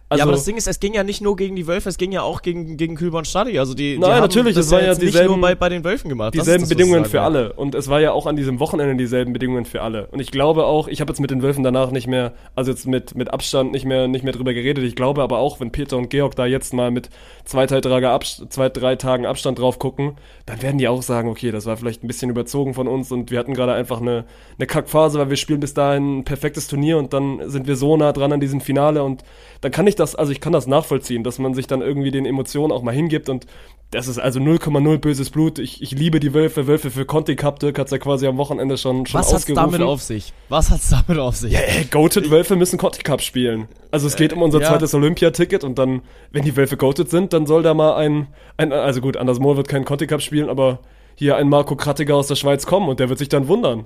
[0.10, 1.98] also, ja, aber das Ding ist, es ging ja nicht nur gegen die Wölfe, es
[1.98, 3.60] ging ja auch gegen, gegen Kühlborn Stadi.
[3.60, 5.54] Also die, die Nein, haben natürlich, das es war ja jetzt nicht dieselben- nur bei,
[5.54, 6.34] bei den Wölfen gemacht.
[6.34, 7.54] Das dieselben das, was Bedingungen für alle.
[7.54, 10.08] Und es war ja auch an diesem Wochenende dieselben Bedingungen für alle.
[10.08, 12.88] Und ich glaube auch, ich habe jetzt mit den Wölfen danach nicht mehr, also jetzt
[12.88, 14.84] mit, mit Abstand nicht mehr, nicht mehr drüber geredet.
[14.84, 17.10] Ich glaube aber auch, wenn Peter und Georg da jetzt mal mit
[17.45, 18.19] zwei, drei, Tage
[18.50, 20.15] zwei, drei Tagen Abstand drauf gucken,
[20.48, 23.30] dann werden die auch sagen, okay, das war vielleicht ein bisschen überzogen von uns und
[23.30, 24.26] wir hatten gerade einfach eine,
[24.58, 27.95] eine Kackphase, weil wir spielen bis dahin ein perfektes Turnier und dann sind wir so
[27.95, 29.24] nah dran an diesem Finale und
[29.62, 32.25] dann kann ich das, also ich kann das nachvollziehen, dass man sich dann irgendwie den
[32.25, 33.45] Emotionen auch mal hingibt und
[33.91, 35.57] das ist also 0,0 böses Blut.
[35.57, 36.67] Ich, ich liebe die Wölfe.
[36.67, 37.59] Wölfe für Conti Cup.
[37.59, 39.71] Dirk hat's ja quasi am Wochenende schon, schon Was hat's ausgerufen.
[39.71, 40.31] damit auf sich?
[40.47, 41.53] Was hat's damit auf sich?
[41.53, 43.67] Ja, ey, Goated Wölfe müssen Conti Cup spielen.
[43.89, 44.69] Also es geht um unser ja.
[44.69, 48.71] zweites Olympiaticket und dann, wenn die Wölfe Goated sind, dann soll da mal ein, ein
[48.71, 50.79] also gut, Anders Mohr wird keinen Conti Cup spielen, aber
[51.15, 53.85] hier ein Marco Krattiger aus der Schweiz kommen und der wird sich dann wundern.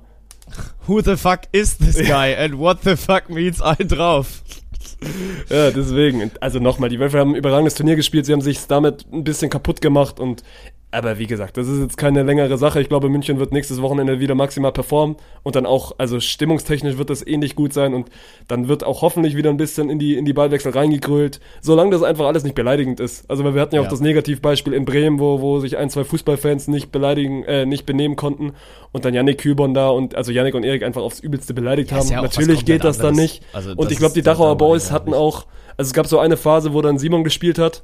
[0.86, 4.44] Who the fuck is this guy and what the fuck means ein drauf?
[5.50, 6.32] Ja, deswegen.
[6.40, 9.50] Also nochmal, die Wölfe haben ein überragendes Turnier gespielt, sie haben sich damit ein bisschen
[9.50, 10.44] kaputt gemacht und
[10.94, 12.80] aber wie gesagt, das ist jetzt keine längere Sache.
[12.80, 17.10] Ich glaube, München wird nächstes Wochenende wieder maximal performen und dann auch, also stimmungstechnisch wird
[17.10, 18.10] das ähnlich gut sein und
[18.48, 22.04] dann wird auch hoffentlich wieder ein bisschen in die, in die Ballwechsel reingegrölt, solange das
[22.04, 23.30] einfach alles nicht beleidigend ist.
[23.30, 23.90] Also weil wir hatten ja auch Ja.
[23.92, 28.16] das Negativbeispiel in Bremen, wo, wo sich ein, zwei Fußballfans nicht beleidigen, äh, nicht benehmen
[28.16, 28.54] konnten
[28.92, 31.98] und dann Yannick Kübon da und also Yannick und Erik einfach aufs Übelste beleidigt Ja,
[31.98, 32.08] haben.
[32.10, 33.32] ja auch Natürlich geht das dann anderes.
[33.34, 33.44] nicht.
[33.54, 36.74] Also und ich glaube, die Dachauer Boys hatten auch, also es gab so eine Phase,
[36.74, 37.84] wo dann Simon gespielt hat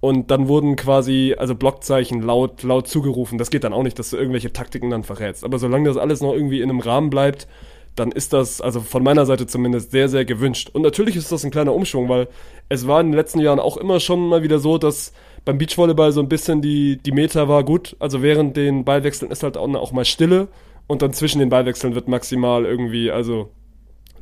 [0.00, 3.38] und dann wurden quasi, also Blockzeichen laut, laut zugerufen.
[3.38, 5.44] Das geht dann auch nicht, dass du irgendwelche Taktiken dann verrätst.
[5.44, 7.48] Aber solange das alles noch irgendwie in einem Rahmen bleibt,
[7.96, 10.70] dann ist das, also von meiner Seite zumindest, sehr, sehr gewünscht.
[10.72, 12.28] Und natürlich ist das ein kleiner Umschwung, weil
[12.68, 15.12] es war in den letzten Jahren auch immer schon mal wieder so, dass
[15.46, 17.96] beim Beachvolleyball so ein bisschen die, die Meta war gut.
[17.98, 20.48] Also während den Ballwechseln ist halt auch, mal Stille
[20.86, 23.48] und dann zwischen den Ballwechseln wird maximal irgendwie, also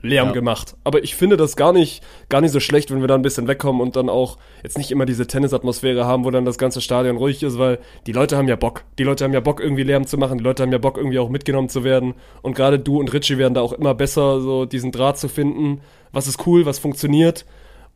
[0.04, 0.32] Lärm Ja.
[0.32, 0.76] gemacht.
[0.84, 3.48] Aber ich finde das gar nicht, gar nicht so schlecht, wenn wir da ein bisschen
[3.48, 7.16] wegkommen und dann auch jetzt nicht immer diese Tennisatmosphäre haben, wo dann das ganze Stadion
[7.16, 8.84] ruhig ist, weil die Leute haben ja Bock.
[8.98, 10.38] Die Leute haben ja Bock, irgendwie Lärm zu machen.
[10.38, 12.14] Die Leute haben ja Bock, irgendwie auch mitgenommen zu werden.
[12.42, 15.80] Und gerade du und Richie werden da auch immer besser, so diesen Draht zu finden.
[16.12, 17.44] Was ist cool, was funktioniert.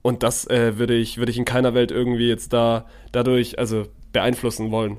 [0.02, 3.84] Und das äh, würde ich, würde ich in keiner Welt irgendwie jetzt da dadurch, also
[4.12, 4.98] beeinflussen wollen.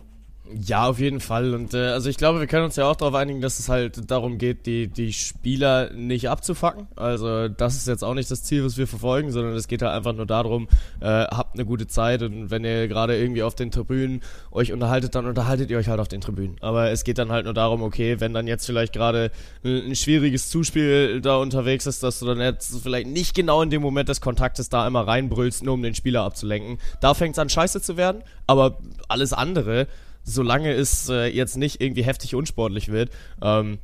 [0.52, 1.54] Ja, auf jeden Fall.
[1.54, 4.10] Und äh, also ich glaube, wir können uns ja auch darauf einigen, dass es halt
[4.10, 6.88] darum geht, die, die Spieler nicht abzufacken.
[6.96, 9.94] Also das ist jetzt auch nicht das Ziel, was wir verfolgen, sondern es geht halt
[9.94, 10.68] einfach nur darum,
[11.02, 15.14] äh, habt eine gute Zeit und wenn ihr gerade irgendwie auf den Tribünen euch unterhaltet,
[15.14, 16.56] dann unterhaltet ihr euch halt auf den Tribünen.
[16.62, 19.30] Aber es geht dann halt nur darum, okay, wenn dann jetzt vielleicht gerade
[19.64, 23.70] ein, ein schwieriges Zuspiel da unterwegs ist, dass du dann jetzt vielleicht nicht genau in
[23.70, 26.80] dem Moment des Kontaktes da einmal reinbrüllst, nur um den Spieler abzulenken.
[27.02, 29.88] Da fängt es an scheiße zu werden, aber alles andere
[30.24, 33.10] solange es äh, jetzt nicht irgendwie heftig unsportlich wird,
[33.42, 33.80] ähm,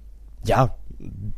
[0.46, 0.76] ja,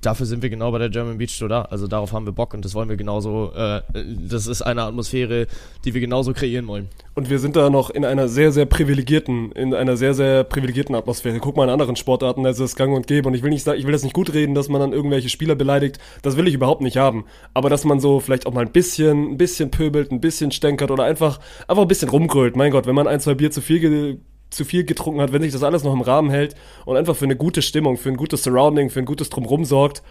[0.01, 1.63] dafür sind wir genau bei der German Beach Tour da.
[1.63, 3.81] Also darauf haben wir Bock und das wollen wir genauso, äh,
[4.29, 5.47] das ist eine Atmosphäre,
[5.85, 6.89] die wir genauso kreieren wollen.
[7.15, 10.95] Und wir sind da noch in einer sehr, sehr privilegierten, in einer sehr, sehr privilegierten
[10.95, 11.39] Atmosphäre.
[11.39, 13.27] Guck mal in anderen Sportarten, da ist es gang und gäbe.
[13.27, 15.29] Und ich will nicht sagen, ich will das nicht gut reden, dass man dann irgendwelche
[15.29, 15.99] Spieler beleidigt.
[16.21, 17.25] Das will ich überhaupt nicht haben.
[17.53, 20.91] Aber dass man so vielleicht auch mal ein bisschen, ein bisschen pöbelt, ein bisschen stänkert
[20.91, 22.55] oder einfach, einfach ein bisschen rumgrölt.
[22.55, 25.51] Mein Gott, wenn man ein, zwei Bier zu viel zu viel getrunken hat, wenn sich
[25.51, 26.55] das alles noch im Rahmen hält
[26.85, 30.03] und einfach für eine gute Stimmung, für ein gutes Surrounding, für ein gutes Drumrum sorgt,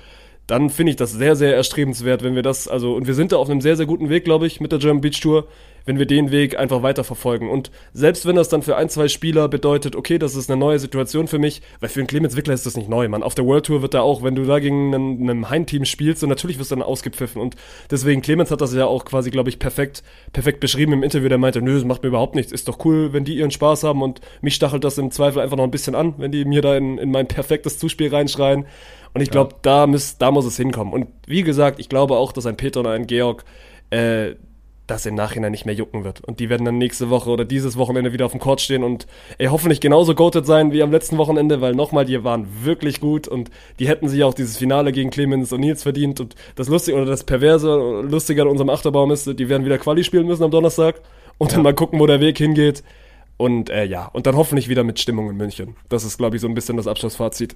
[0.46, 3.36] dann finde ich das sehr, sehr erstrebenswert, wenn wir das, also, und wir sind da
[3.36, 5.48] auf einem sehr, sehr guten Weg, glaube ich, mit der German Beach Tour,
[5.86, 7.48] wenn wir den Weg einfach weiterverfolgen.
[7.48, 10.78] Und selbst wenn das dann für ein, zwei Spieler bedeutet, okay, das ist eine neue
[10.78, 13.22] Situation für mich, weil für einen Clemens Wickler ist das nicht neu, man.
[13.22, 16.22] Auf der World Tour wird da auch, wenn du da gegen einen, einem Heimteam spielst,
[16.22, 17.40] und natürlich wirst du dann ausgepfiffen.
[17.40, 17.54] Und
[17.90, 21.38] deswegen, Clemens hat das ja auch quasi, glaube ich, perfekt, perfekt beschrieben im Interview, der
[21.38, 24.02] meinte, nö, das macht mir überhaupt nichts, ist doch cool, wenn die ihren Spaß haben
[24.02, 26.76] und mich stachelt das im Zweifel einfach noch ein bisschen an, wenn die mir da
[26.76, 28.66] in, in mein perfektes Zuspiel reinschreien.
[29.14, 30.92] Und ich glaube, da, muss, da muss es hinkommen.
[30.92, 33.44] Und wie gesagt, ich glaube auch, dass ein Peter und ein Georg
[33.88, 34.34] äh,
[34.86, 36.20] das im Nachhinein nicht mehr jucken wird.
[36.20, 39.06] Und die werden dann nächste Woche oder dieses Wochenende wieder auf dem Court stehen und
[39.38, 43.26] ey, hoffentlich genauso goated sein wie am letzten Wochenende, weil nochmal, die waren wirklich gut
[43.26, 46.20] und die hätten sich auch dieses Finale gegen Clemens und Nils verdient.
[46.20, 50.04] Und das Lustige oder das Perverse, Lustige an unserem Achterbaum ist, die werden wieder Quali
[50.04, 51.00] spielen müssen am Donnerstag.
[51.38, 52.82] und dann mal gucken, wo der Weg hingeht.
[53.36, 55.76] Und äh, ja, und dann hoffentlich wieder mit Stimmung in München.
[55.88, 57.54] Das ist, glaube ich, so ein bisschen das Abschlussfazit.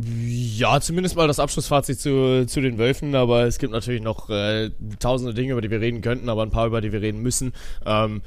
[0.00, 4.70] Ja, zumindest mal das Abschlussfazit zu, zu den Wölfen, aber es gibt natürlich noch äh,
[4.98, 7.52] tausende Dinge, über die wir reden könnten, aber ein paar, über die wir reden müssen.
[7.84, 8.22] Ähm,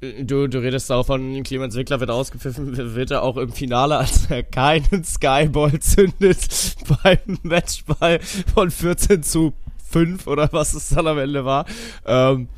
[0.00, 4.30] du, du redest auch von Clemens Wickler wird ausgepfiffen, wird er auch im Finale, als
[4.30, 8.20] er keinen Skyball zündet beim Matchball
[8.54, 9.52] von 14 zu
[9.90, 11.66] 5 oder was es dann am Ende war.
[12.06, 12.48] Ähm,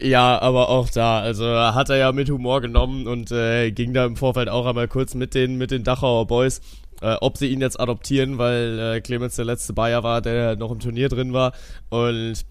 [0.00, 4.04] ja, aber auch da, also hat er ja mit Humor genommen und äh, ging da
[4.04, 6.60] im Vorfeld auch einmal kurz mit den, mit den Dachauer Boys,
[7.00, 10.70] äh, ob sie ihn jetzt adoptieren, weil äh, Clemens der letzte Bayer war, der noch
[10.70, 11.52] im Turnier drin war
[11.88, 12.44] und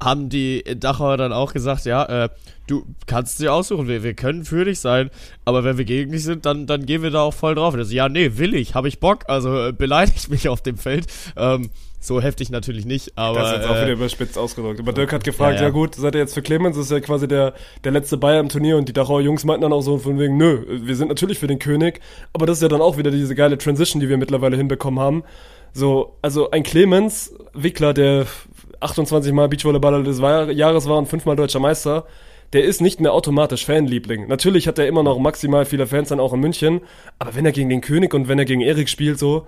[0.00, 2.28] haben die Dachauer dann auch gesagt, ja, äh,
[2.66, 5.10] du kannst dir aussuchen, wir, wir können für dich sein,
[5.44, 7.74] aber wenn wir gegen dich sind, dann, dann gehen wir da auch voll drauf.
[7.74, 10.76] Und so, ja, nee, will ich, habe ich Bock, also äh, beleidigt mich auf dem
[10.76, 11.06] Feld.
[11.36, 13.40] Ähm, so heftig natürlich nicht, aber.
[13.40, 14.80] Das ist jetzt auch äh, wieder überspitzt ausgedrückt.
[14.80, 15.72] Aber Dirk hat gefragt, ja, Ja, ja.
[15.72, 16.76] gut, seid ihr jetzt für Clemens?
[16.76, 19.62] Das ist ja quasi der, der letzte Bayer im Turnier und die Dachauer Jungs meinten
[19.62, 22.00] dann auch so von wegen, nö, wir sind natürlich für den König,
[22.32, 25.24] aber das ist ja dann auch wieder diese geile Transition, die wir mittlerweile hinbekommen haben.
[25.72, 28.26] So, also ein Clemens Wickler, der
[28.80, 32.06] 28 Mal Beachvolleyballer des Jahres war und fünfmal deutscher Meister,
[32.52, 34.26] der ist nicht mehr automatisch Fanliebling.
[34.28, 36.80] Natürlich hat er immer noch maximal viele Fans dann auch in München,
[37.18, 39.46] aber wenn er gegen den König und wenn er gegen Erik spielt, so,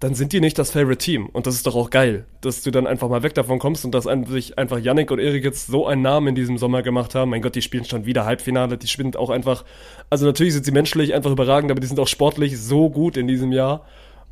[0.00, 1.26] dann sind die nicht das Favorite Team.
[1.26, 3.94] Und das ist doch auch geil, dass du dann einfach mal weg davon kommst und
[3.94, 7.30] dass sich einfach Yannick und Erik jetzt so einen Namen in diesem Sommer gemacht haben.
[7.30, 9.64] Mein Gott, die spielen schon wieder Halbfinale, die spielen auch einfach,
[10.08, 13.28] also natürlich sind sie menschlich einfach überragend, aber die sind auch sportlich so gut in
[13.28, 13.84] diesem Jahr.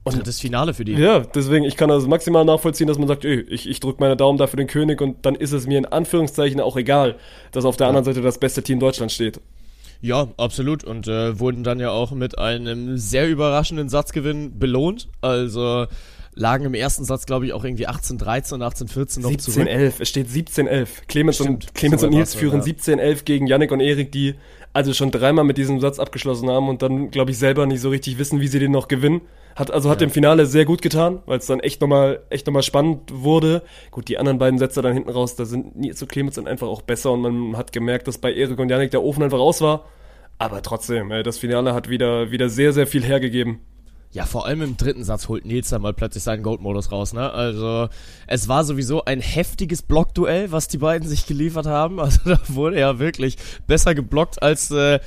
[0.05, 0.93] drittes Finale für die.
[0.93, 4.17] Ja, deswegen, ich kann das maximal nachvollziehen, dass man sagt, ey, ich, ich drücke meine
[4.17, 7.17] Daumen da für den König und dann ist es mir in Anführungszeichen auch egal,
[7.53, 9.39] dass auf der anderen Seite das beste Team Deutschland steht.
[10.01, 10.85] Ja, absolut.
[10.85, 15.09] Und äh, wurden dann ja auch mit einem sehr überraschenden Satzgewinn belohnt.
[15.21, 15.87] Also
[16.39, 19.67] lagen im ersten Satz, glaube ich, auch irgendwie 18-13 und 18-14 noch zurück.
[19.67, 20.89] 17-11, es steht 17-11.
[21.09, 22.67] Clemens Stimmt, und, Clemens und Nils führen ja.
[22.67, 24.35] 17-11 gegen Yannick und Erik, die
[24.73, 27.89] also schon dreimal mit diesem Satz abgeschlossen haben und dann, glaube ich, selber nicht so
[27.89, 29.23] richtig wissen, wie sie den noch gewinnen.
[29.57, 32.53] Hat, also hat dem Finale sehr gut getan, weil es dann echt nochmal echt noch
[32.53, 33.63] mal spannend wurde.
[33.91, 36.69] Gut, die anderen beiden Sätze dann hinten raus, da sind Nils und Clemens dann einfach
[36.69, 39.61] auch besser und man hat gemerkt, dass bei Erik und Yannick der Ofen einfach aus
[39.61, 39.87] war.
[40.39, 43.59] Aber trotzdem, ey, das Finale hat wieder, wieder sehr, sehr viel hergegeben.
[44.11, 47.31] Ja, vor allem im dritten Satz holt Nils dann mal plötzlich seinen Gold-Modus raus, ne?
[47.31, 47.89] Also,
[48.27, 52.01] es war sowieso ein heftiges Blockduell, was die beiden sich geliefert haben.
[52.09, 55.01] Also, da wurde ja wirklich besser geblockt als, äh,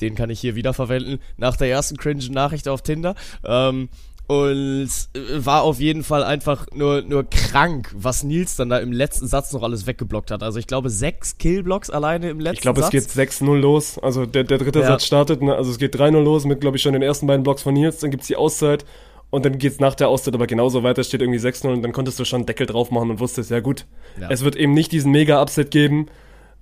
[0.00, 3.14] den kann ich hier wiederverwenden, nach der ersten cringe Nachricht auf Tinder.
[3.44, 3.88] Ähm,
[4.28, 8.92] und äh, war auf jeden Fall einfach nur, nur krank, was Nils dann da im
[8.92, 10.42] letzten Satz noch alles weggeblockt hat.
[10.42, 12.92] Also ich glaube sechs Killblocks alleine im letzten Ich glaube, es Satz.
[12.92, 13.04] geht
[13.42, 13.98] 6-0 los.
[13.98, 14.86] Also der, der dritte Ja.
[14.86, 15.54] Satz startet, ne?
[15.54, 17.98] also es geht 3-0 los mit, glaube ich, schon den ersten beiden Blocks von Nils,
[17.98, 18.84] dann gibt's die Auszeit
[19.30, 22.18] und dann geht's nach der Auszeit aber genauso weiter, steht irgendwie 6-0 und dann konntest
[22.18, 23.86] du schon einen Deckel drauf machen und wusstest, ja gut,
[24.20, 24.28] Ja.
[24.30, 26.06] es wird eben nicht diesen Mega-Upset geben.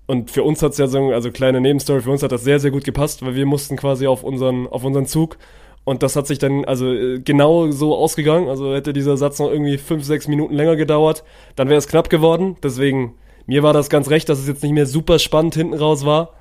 [0.07, 2.73] Und für uns hat's ja so, also kleine Nebenstory, für uns hat das sehr, sehr
[2.73, 5.37] gut gepasst, weil wir mussten quasi auf unseren, auf unseren Zug.
[5.85, 8.49] Und das hat sich dann also äh, genau so ausgegangen.
[8.49, 11.25] Also hätte dieser Satz noch irgendwie fünf, sechs Minuten länger gedauert,
[11.57, 12.57] dann wäre es knapp geworden.
[12.63, 13.15] Deswegen,
[13.47, 16.35] mir war das ganz recht, dass es jetzt nicht mehr super spannend hinten raus war.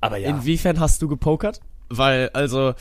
[0.00, 0.30] Aber ja.
[0.30, 1.60] Inwiefern hast du gepokert?
[1.88, 2.74] Weil, also,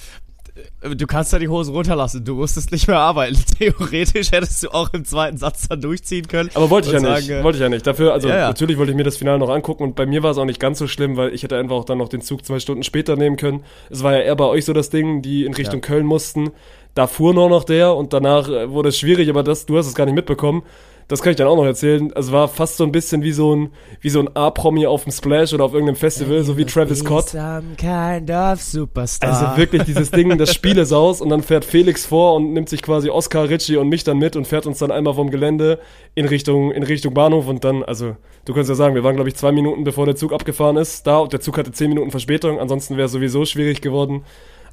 [0.96, 3.36] du kannst ja die Hosen runterlassen, du musstest nicht mehr arbeiten.
[3.60, 6.50] Theoretisch hättest du auch im zweiten Satz dann durchziehen können.
[6.54, 7.28] Aber wollte ich ja und nicht.
[7.28, 7.86] sagen, äh, wollte ich ja nicht.
[7.86, 8.48] Dafür, also Ja, ja.
[8.48, 10.60] natürlich wollte ich mir das Finale noch angucken und bei mir war es auch nicht
[10.60, 13.16] ganz so schlimm, weil ich hätte einfach auch dann noch den Zug zwei Stunden später
[13.16, 13.64] nehmen können.
[13.90, 15.88] Es war ja eher bei euch so das Ding, die in Richtung Ja.
[15.88, 16.52] Köln mussten.
[16.94, 19.88] Da fuhr nur noch der und danach äh, wurde es schwierig, aber das, du hast
[19.88, 20.64] es gar nicht mitbekommen.
[21.08, 22.12] Das kann ich dann auch noch erzählen.
[22.16, 25.12] Es war fast so ein bisschen wie so ein, wie so ein A-Promi auf dem
[25.12, 27.30] Splash oder auf irgendeinem Festival, so wie Travis Scott.
[27.30, 29.30] Some kind of superstar.
[29.30, 32.70] Also wirklich dieses Ding, das Spiel ist aus und dann fährt Felix vor und nimmt
[32.70, 35.80] sich quasi Oscar, Ritchie und mich dann mit und fährt uns dann einmal vom Gelände
[36.16, 38.16] in Richtung, in Richtung Bahnhof und dann, also
[38.46, 41.06] du kannst ja sagen, wir waren glaube ich zwei Minuten bevor der Zug abgefahren ist
[41.06, 44.24] da und der Zug hatte zehn Minuten Verspätung, ansonsten wäre es sowieso schwierig geworden.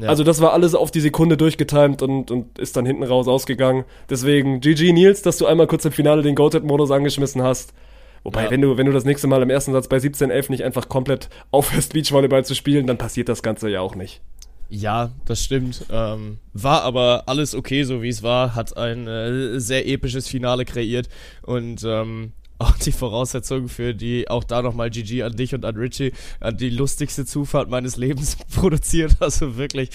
[0.03, 0.09] Ja.
[0.09, 3.85] Also das war alles auf die Sekunde durchgetimt und, und ist dann hinten raus ausgegangen.
[4.11, 7.73] Deswegen GG Nils, dass du einmal kurz im Finale den Goated-Modus angeschmissen hast.
[8.25, 8.51] Wobei, Ja.
[8.51, 11.29] wenn du, wenn du das nächste Mal im ersten Satz bei 17-11 nicht einfach komplett
[11.51, 14.21] aufhörst, Beachvolleyball zu spielen, dann passiert das Ganze ja auch nicht.
[14.69, 15.85] Ja, das stimmt.
[15.91, 18.55] Ähm, war aber alles okay, so wie es war.
[18.55, 21.09] Hat ein äh, sehr episches Finale kreiert
[21.43, 25.77] und ähm, auch die Voraussetzungen für die, auch da nochmal GG an dich und an
[25.77, 29.17] Richie, an die lustigste Zugfahrt meines Lebens produziert.
[29.21, 29.91] Also wirklich,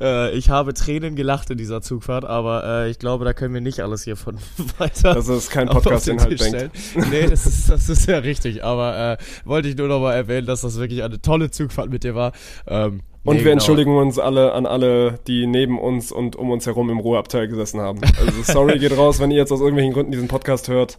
[0.00, 3.60] äh, ich habe Tränen gelacht in dieser Zugfahrt, aber äh, ich glaube, da können wir
[3.60, 4.36] nicht alles hier von
[4.78, 5.14] weiter.
[5.14, 6.76] Das ist kein auf den Podcast-Inhalt, Tisch denkt.
[7.10, 10.60] Nee, das ist, das ist ja richtig, aber äh, wollte ich nur nochmal erwähnen, dass
[10.60, 12.32] das wirklich eine tolle Zugfahrt mit dir war.
[12.66, 13.52] Ähm, Und nee, wir genau.
[13.52, 17.80] entschuldigen uns alle an alle, die neben uns und um uns herum im Ruheabteil gesessen
[17.80, 18.00] haben.
[18.18, 20.98] Also sorry geht raus, wenn ihr jetzt aus irgendwelchen Gründen diesen Podcast hört.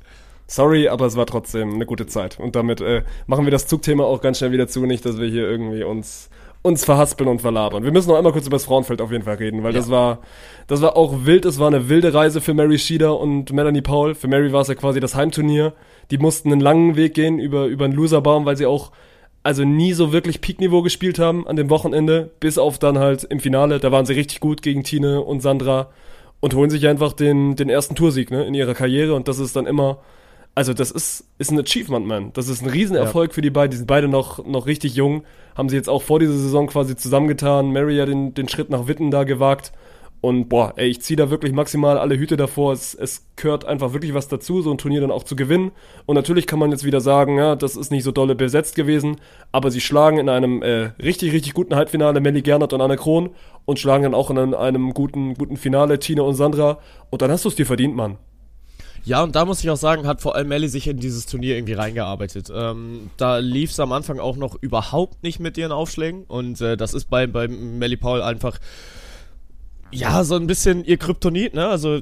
[0.51, 2.37] Sorry, aber es war trotzdem eine gute Zeit.
[2.37, 5.29] Und damit äh, machen wir das Zugthema auch ganz schnell wieder zu, nicht, dass wir
[5.29, 6.29] hier irgendwie uns
[6.61, 7.85] uns verhaspeln und verlabern.
[7.85, 9.79] Wir müssen noch einmal kurz über das Frauenfeld auf jeden Fall reden, weil ja.
[9.79, 10.19] das war
[10.67, 14.13] das war auch wild, es war eine wilde Reise für Mary Schieder und Melanie Paul.
[14.13, 15.71] Für Mary war es ja quasi das Heimturnier.
[16.11, 18.91] Die mussten einen langen Weg gehen über über einen Loserbaum, weil sie auch
[19.43, 23.39] also nie so wirklich Peakniveau gespielt haben an dem Wochenende, bis auf dann halt im
[23.39, 25.91] Finale, da waren sie richtig gut gegen Tine und Sandra
[26.41, 29.55] und holen sich einfach den den ersten Toursieg, ne, in ihrer Karriere und das ist
[29.55, 29.99] dann immer
[30.53, 32.33] also das ist, ist ein Achievement, man.
[32.33, 33.35] Das ist ein Riesenerfolg ja.
[33.35, 33.71] für die beiden.
[33.71, 35.23] Die sind beide noch, noch richtig jung.
[35.55, 37.71] Haben sie jetzt auch vor dieser Saison quasi zusammengetan.
[37.71, 39.71] Mary ja den, den Schritt nach Witten da gewagt.
[40.21, 42.73] Und boah, ey, ich ziehe da wirklich maximal alle Hüte davor.
[42.73, 45.71] Es, es gehört einfach wirklich was dazu, so ein Turnier dann auch zu gewinnen.
[46.05, 49.15] Und natürlich kann man jetzt wieder sagen, ja, das ist nicht so dolle besetzt gewesen,
[49.51, 53.31] aber sie schlagen in einem äh, richtig, richtig guten Halbfinale Melly Gernert und Anna Kron
[53.65, 56.77] und schlagen dann auch in einem, einem guten, guten Finale Tina und Sandra.
[57.09, 58.17] Und dann hast du es dir verdient, Mann.
[59.03, 61.55] Ja, und da muss ich auch sagen, hat vor allem Melly sich in dieses Turnier
[61.55, 62.51] irgendwie reingearbeitet.
[62.53, 66.77] Ähm, da lief es am Anfang auch noch überhaupt nicht mit ihren Aufschlägen und äh,
[66.77, 68.59] das ist bei, bei Melly Paul einfach
[69.93, 71.67] ja, so ein bisschen ihr Kryptonit, ne?
[71.67, 71.99] Also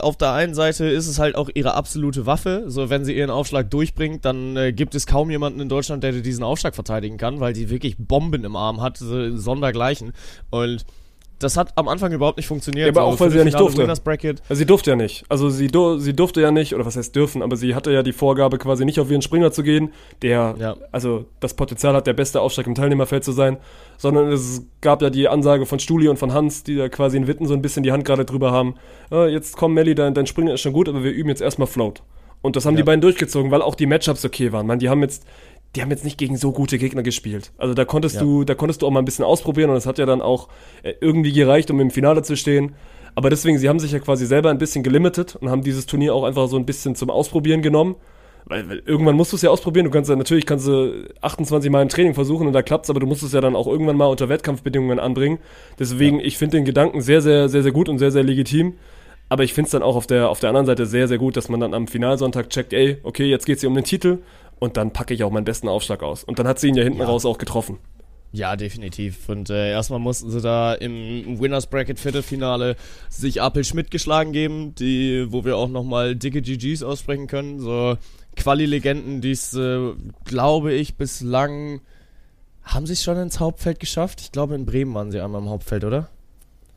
[0.00, 2.64] auf der einen Seite ist es halt auch ihre absolute Waffe.
[2.68, 6.12] So, wenn sie ihren Aufschlag durchbringt, dann äh, gibt es kaum jemanden in Deutschland, der
[6.12, 10.12] diesen Aufschlag verteidigen kann, weil sie wirklich Bomben im Arm hat, so, sondergleichen.
[10.50, 10.84] Und
[11.42, 12.86] das hat am Anfang überhaupt nicht funktioniert.
[12.86, 13.86] Ja, aber auch, weil sie ja nicht durfte.
[14.48, 15.24] Also sie durfte ja nicht.
[15.28, 18.12] Also sie, sie durfte ja nicht, oder was heißt dürfen, aber sie hatte ja die
[18.12, 20.76] Vorgabe, quasi nicht auf ihren Springer zu gehen, der, ja.
[20.90, 23.58] also das Potenzial hat, der beste Aufstieg im Teilnehmerfeld zu sein,
[23.98, 27.26] sondern es gab ja die Ansage von Stuli und von Hans, die da quasi in
[27.26, 28.74] Witten so ein bisschen die Hand gerade drüber haben.
[29.10, 31.66] Ja, jetzt komm, Melli, dein, dein Springer ist schon gut, aber wir üben jetzt erstmal
[31.66, 32.02] Float.
[32.42, 32.78] Und das haben ja.
[32.78, 34.66] die beiden durchgezogen, weil auch die Matchups okay waren.
[34.66, 35.24] Man, die haben jetzt,
[35.74, 37.52] die haben jetzt nicht gegen so gute Gegner gespielt.
[37.56, 38.20] Also da konntest ja.
[38.20, 40.48] du, da konntest du auch mal ein bisschen ausprobieren und es hat ja dann auch
[40.82, 42.74] äh, irgendwie gereicht, um im Finale zu stehen.
[43.14, 46.14] Aber deswegen, sie haben sich ja quasi selber ein bisschen gelimitet und haben dieses Turnier
[46.14, 47.96] auch einfach so ein bisschen zum Ausprobieren genommen.
[48.44, 49.84] Weil, weil irgendwann musst du es ja ausprobieren.
[49.84, 53.00] Du kannst ja natürlich kannst du 28 Mal im Training versuchen und da klappt's, aber
[53.00, 55.38] du musst es ja dann auch irgendwann mal unter Wettkampfbedingungen anbringen.
[55.78, 56.26] Deswegen, ja.
[56.26, 58.74] ich finde den Gedanken sehr, sehr, sehr, sehr gut und sehr, sehr legitim.
[59.28, 61.36] Aber ich finde es dann auch auf der, auf der anderen Seite sehr, sehr gut,
[61.36, 64.18] dass man dann am Finalsonntag checkt, ey, okay, jetzt geht's hier um den Titel
[64.62, 66.22] und dann packe ich auch meinen besten Aufschlag aus.
[66.22, 67.06] Und dann hat sie ihn ja hinten ja.
[67.06, 67.78] raus auch getroffen.
[68.30, 69.28] Ja, definitiv.
[69.28, 72.76] Und äh, erstmal mussten sie da im Winners Bracket Viertelfinale
[73.08, 77.58] sich Apel Schmidt geschlagen geben, die, wo wir auch nochmal dicke GGs aussprechen können.
[77.58, 77.96] So
[78.36, 79.94] Quali-Legenden, die es, äh,
[80.26, 81.80] glaube ich, bislang
[82.62, 84.20] haben sie es schon ins Hauptfeld geschafft.
[84.20, 86.08] Ich glaube, in Bremen waren sie einmal im Hauptfeld, oder?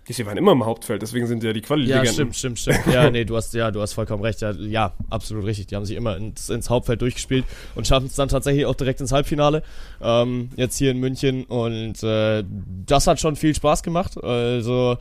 [0.07, 2.79] Sie waren immer im Hauptfeld, deswegen sind ja die quali Ja, stimmt, stimmt, stimmt.
[2.91, 4.41] Ja, nee, du hast, ja, du hast vollkommen recht.
[4.41, 5.67] Ja, ja absolut richtig.
[5.67, 9.01] Die haben sich immer ins, ins Hauptfeld durchgespielt und schaffen es dann tatsächlich auch direkt
[9.01, 9.63] ins Halbfinale.
[10.01, 11.45] Ähm, jetzt hier in München.
[11.45, 12.43] Und äh,
[12.85, 14.23] das hat schon viel Spaß gemacht.
[14.23, 14.97] Also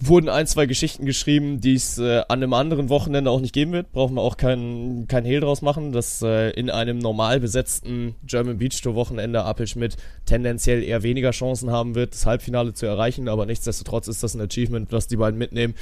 [0.00, 3.72] wurden ein, zwei Geschichten geschrieben, die es äh, an einem anderen Wochenende auch nicht geben
[3.72, 3.90] wird.
[3.92, 8.58] Brauchen wir auch keinen kein Hehl draus machen, dass äh, in einem normal besetzten German
[8.58, 13.28] Beach Tour Wochenende Appelschmidt tendenziell eher weniger Chancen haben wird, das Halbfinale zu erreichen.
[13.28, 15.74] Aber nichtsdestotrotz ist das ein Achievement, was die beiden mitnehmen,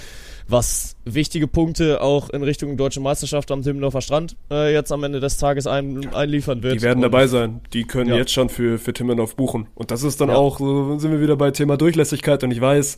[0.49, 5.21] was wichtige Punkte auch in Richtung Deutsche Meisterschaft am Timmendorfer Strand äh, jetzt am Ende
[5.21, 6.77] des Tages ein, einliefern wird.
[6.77, 7.61] Die werden Und, dabei sein.
[7.75, 8.17] Die können ja.
[8.17, 9.69] jetzt schon für, für Timmendorf buchen.
[9.75, 10.37] Und das ist dann ja.
[10.37, 12.43] auch, so sind wir wieder bei Thema Durchlässigkeit.
[12.45, 12.97] Und ich weiß,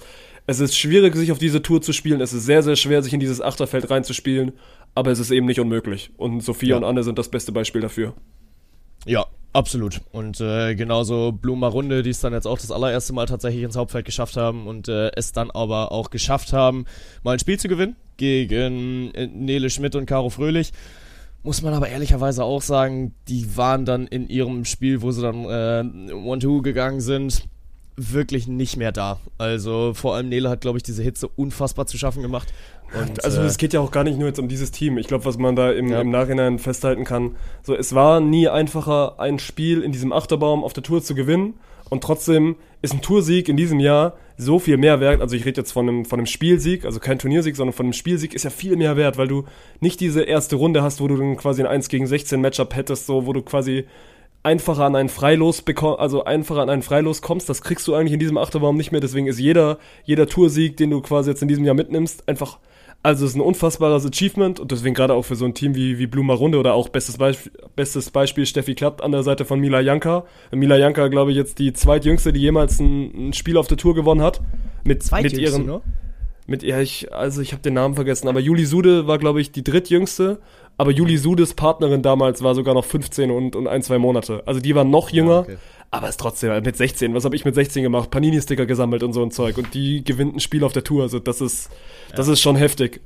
[0.49, 2.23] es ist schwierig, sich auf diese Tour zu spielen.
[2.23, 4.53] Es ist sehr, sehr schwer, sich in dieses Achterfeld reinzuspielen.
[4.95, 6.11] Aber es ist eben nicht unmöglich.
[6.17, 6.77] Und Sophia ja.
[6.79, 8.15] und Anne sind das beste Beispiel dafür.
[9.05, 10.01] Ja, absolut.
[10.11, 13.77] Und äh, genauso Bluma Runde, die es dann jetzt auch das allererste Mal tatsächlich ins
[13.77, 16.87] Hauptfeld geschafft haben und äh, es dann aber auch geschafft haben,
[17.23, 20.73] mal ein Spiel zu gewinnen gegen äh, Nele Schmidt und Caro Fröhlich.
[21.43, 25.45] Muss man aber ehrlicherweise auch sagen, die waren dann in ihrem Spiel, wo sie dann
[25.45, 27.47] äh, One-Two gegangen sind,
[27.99, 29.21] wirklich nicht mehr da.
[29.37, 32.53] Also vor allem Nele hat, glaube ich, diese Hitze unfassbar zu schaffen gemacht.
[32.99, 34.97] Und, also es geht ja auch gar nicht nur jetzt um dieses Team.
[34.97, 36.01] Ich glaube, was man da im, ja.
[36.01, 40.73] im, Nachhinein festhalten kann, so es war nie einfacher, ein Spiel in diesem Achterbaum auf
[40.73, 41.55] der Tour zu gewinnen.
[41.91, 45.21] Und trotzdem ist ein Toursieg in diesem Jahr so viel mehr wert.
[45.21, 47.93] Also ich rede jetzt von einem, von einem Spielsieg, also kein Turniersieg, sondern von einem
[47.95, 49.45] Spielsieg ist ja viel mehr wert, weil du
[49.81, 53.07] nicht diese erste Runde hast, wo du dann quasi ein 1 gegen 16 Matchup hättest,
[53.07, 53.87] so wo du quasi
[54.49, 55.63] einfacher an einen Freilos
[55.99, 59.01] also einfacher an einen Freilos kommst, das kriegst du eigentlich in diesem Achterbaum nicht mehr.
[59.01, 62.59] Deswegen ist jeder, jeder Toursieg, den du quasi jetzt in diesem Jahr mitnimmst, einfach,
[63.03, 65.99] also es ist ein unfassbares Achievement und deswegen gerade auch für so ein Team wie,
[65.99, 69.61] wie Bluma Runde oder auch bestes Beispiel, bestes Beispiel Steffi Klatt an der Seite von
[69.61, 70.25] Mila Janka.
[70.51, 73.95] Mila Janka, glaube ich, jetzt die zweitjüngste, die jemals ein, ein Spiel auf der Tour
[73.95, 74.41] gewonnen hat.
[74.85, 75.83] Mit, mit ihrem, ne?
[76.47, 79.53] mit ja, ich, also ich habe den Namen vergessen, aber Juli Sude war, glaube ich,
[79.53, 80.39] die drittjüngste
[80.79, 84.43] aber Juli Sudes Partnerin damals war sogar noch 15 und, und ein, zwei Monate.
[84.47, 85.57] Also die war noch jünger, ja, okay.
[85.91, 87.15] aber ist trotzdem mit 16.
[87.15, 88.11] Was habe ich mit 16 gemacht?
[88.11, 89.59] Panini-Sticker gesammelt und so ein Zeug.
[89.59, 91.03] Und die gewinnt ein Spiel auf der Tour.
[91.03, 91.69] Also das ist,
[92.15, 92.33] das ja.
[92.33, 93.01] ist schon heftig.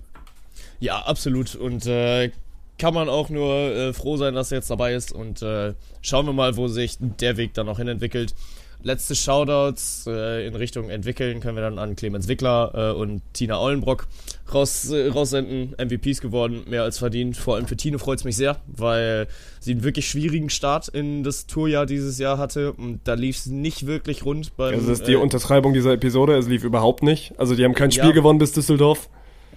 [0.81, 1.55] Ja, absolut.
[1.55, 2.31] Und äh,
[2.79, 6.27] kann man auch nur äh, froh sein, dass er jetzt dabei ist und äh, schauen
[6.27, 8.35] wir mal, wo sich der Weg dann noch hin entwickelt.
[8.83, 13.61] Letzte Shoutouts äh, in Richtung entwickeln können wir dann an Clemens Wickler äh, und Tina
[13.61, 14.09] Ollenbrock
[14.53, 15.75] raus, äh, raussenden.
[15.79, 17.37] MVPs geworden, mehr als verdient.
[17.37, 19.27] Vor allem für Tine freut es mich sehr, weil
[19.61, 23.47] sie einen wirklich schwierigen Start in das Tourjahr dieses Jahr hatte und da lief es
[23.47, 24.57] nicht wirklich rund.
[24.57, 27.35] Beim, das ist die Untertreibung dieser Episode, es lief überhaupt nicht.
[27.39, 28.13] Also die haben kein Spiel ja.
[28.13, 29.09] gewonnen bis Düsseldorf.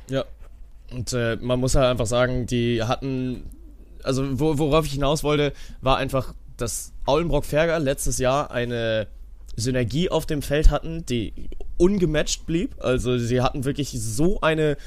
[0.10, 0.26] Ja,
[0.92, 3.44] und äh, man muss halt einfach sagen, die hatten,
[4.04, 9.08] also wo, worauf ich hinaus wollte, war einfach, dass Aulenbrock-Ferger letztes Jahr eine
[9.56, 11.34] Synergie auf dem Feld hatten, die
[11.78, 12.76] ungematcht blieb.
[12.80, 14.78] Also sie hatten wirklich so eine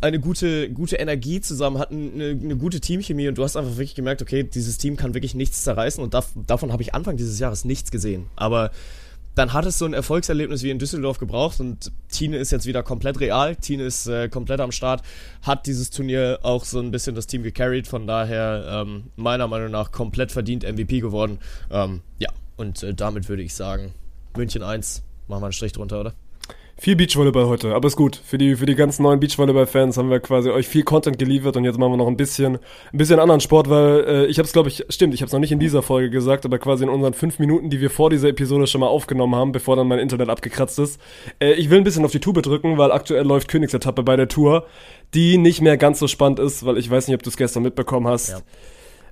[0.00, 3.94] eine gute, gute Energie zusammen, hatten eine, eine, gute Teamchemie und du hast einfach wirklich
[3.96, 7.38] gemerkt, okay, dieses Team kann wirklich nichts zerreißen und da, davon habe ich Anfang dieses
[7.38, 8.26] Jahres nichts gesehen.
[8.36, 8.70] Aber
[9.34, 12.82] dann hat es so ein Erfolgserlebnis wie in Düsseldorf gebraucht und Tine ist jetzt wieder
[12.82, 13.56] komplett real.
[13.56, 15.02] Tine ist äh, komplett am Start,
[15.42, 19.70] hat dieses Turnier auch so ein bisschen das Team gecarried, von daher ähm, meiner Meinung
[19.70, 21.38] nach komplett verdient MVP geworden.
[21.70, 23.94] Ähm, ja, und äh, damit würde ich sagen,
[24.36, 25.02] München 1.
[25.28, 26.14] Machen wir einen Strich drunter, oder?
[26.82, 28.16] Viel Beachvolleyball heute, aber ist gut.
[28.16, 31.64] Für die, für die ganzen neuen Beachvolleyball-Fans haben wir quasi euch viel Content geliefert und
[31.64, 34.54] jetzt machen wir noch ein bisschen, ein bisschen anderen Sport, weil äh, ich habe es,
[34.54, 36.88] glaube ich, stimmt, ich habe es noch nicht in dieser Folge gesagt, aber quasi in
[36.88, 39.98] unseren fünf Minuten, die wir vor dieser Episode schon mal aufgenommen haben, bevor dann mein
[39.98, 40.98] Internet abgekratzt ist.
[41.38, 44.28] Äh, ich will ein bisschen auf die Tube drücken, weil aktuell läuft Königsetappe bei der
[44.28, 44.64] Tour,
[45.12, 47.62] die nicht mehr ganz so spannend ist, weil ich weiß nicht, ob du es gestern
[47.62, 48.30] mitbekommen hast.
[48.30, 48.40] Ja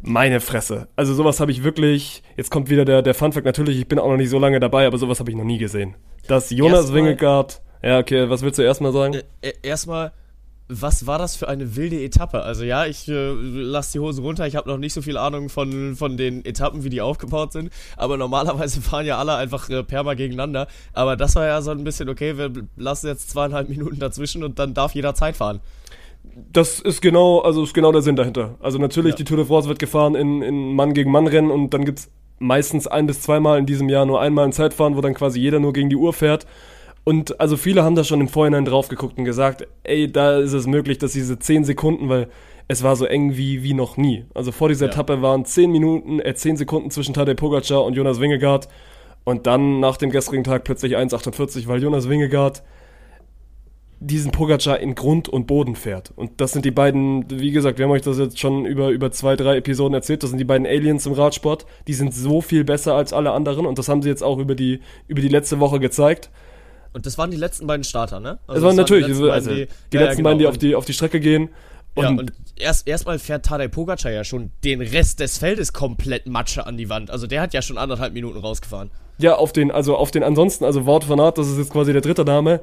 [0.03, 0.89] meine Fresse.
[0.97, 4.09] Also sowas habe ich wirklich, jetzt kommt wieder der, der Funfact, natürlich, ich bin auch
[4.09, 5.97] noch nicht so lange dabei, aber sowas habe ich noch nie gesehen.
[6.27, 9.15] Dass Jonas Wingegaard, ja okay, was willst du erstmal sagen?
[9.15, 10.13] Äh, äh, erstmal,
[10.69, 12.43] was war das für eine wilde Etappe?
[12.43, 15.49] Also ja, ich äh, lasse die Hosen runter, ich habe noch nicht so viel Ahnung
[15.49, 19.83] von, von den Etappen, wie die aufgebaut sind, aber normalerweise fahren ja alle einfach äh,
[19.83, 23.99] perma gegeneinander, aber das war ja so ein bisschen, okay, wir lassen jetzt zweieinhalb Minuten
[23.99, 25.61] dazwischen und dann darf jeder Zeit fahren
[26.53, 28.57] das ist genau, also ist genau der Sinn dahinter.
[28.61, 29.17] Also natürlich, ja.
[29.17, 32.11] die Tour de France wird gefahren in, in Mann gegen Mann Rennen und dann gibt's
[32.39, 35.61] meistens ein bis zweimal in diesem Jahr nur einmal ein Zeitfahren, wo dann quasi jeder
[35.61, 36.47] nur gegen die Uhr fährt.
[37.05, 40.53] Und also viele haben da schon im Vorhinein drauf geguckt und gesagt, ey, da ist
[40.53, 42.29] es möglich, dass diese 10 Sekunden, weil
[42.69, 44.27] es war so eng wie, wie noch nie.
[44.35, 44.93] Also vor dieser ja.
[44.93, 48.69] Etappe waren 10 Minuten, äh, 10 Sekunden zwischen Tadej Pogacar und Jonas Wingegaard.
[49.25, 52.63] Und dann nach dem gestrigen Tag plötzlich 1,48, weil Jonas Wingegaard
[54.01, 56.13] diesen Pogacar in Grund und Boden fährt.
[56.15, 59.11] Und das sind die beiden, wie gesagt, wir haben euch das jetzt schon über, über
[59.11, 61.67] zwei, drei Episoden erzählt, das sind die beiden Aliens im Radsport.
[61.89, 64.55] Die sind so viel besser als alle anderen und das haben sie jetzt auch über
[64.55, 66.31] die, über die letzte Woche gezeigt.
[66.93, 68.39] Und das waren die letzten beiden Starter, ne?
[68.47, 70.29] Also das waren natürlich, die letzten, also, beiden, die, die ja, letzten genau.
[70.29, 71.51] beiden, die auf die, auf die Strecke gehen.
[71.95, 76.27] Und, ja, und erst erstmal fährt Tadej Pogacar ja schon den Rest des Feldes komplett
[76.27, 77.11] Matsche an die Wand.
[77.11, 78.91] Also der hat ja schon anderthalb Minuten rausgefahren.
[79.19, 81.93] Ja, auf den, also auf den ansonsten, also Wort von Art, das ist jetzt quasi
[81.93, 82.61] der dritte Name,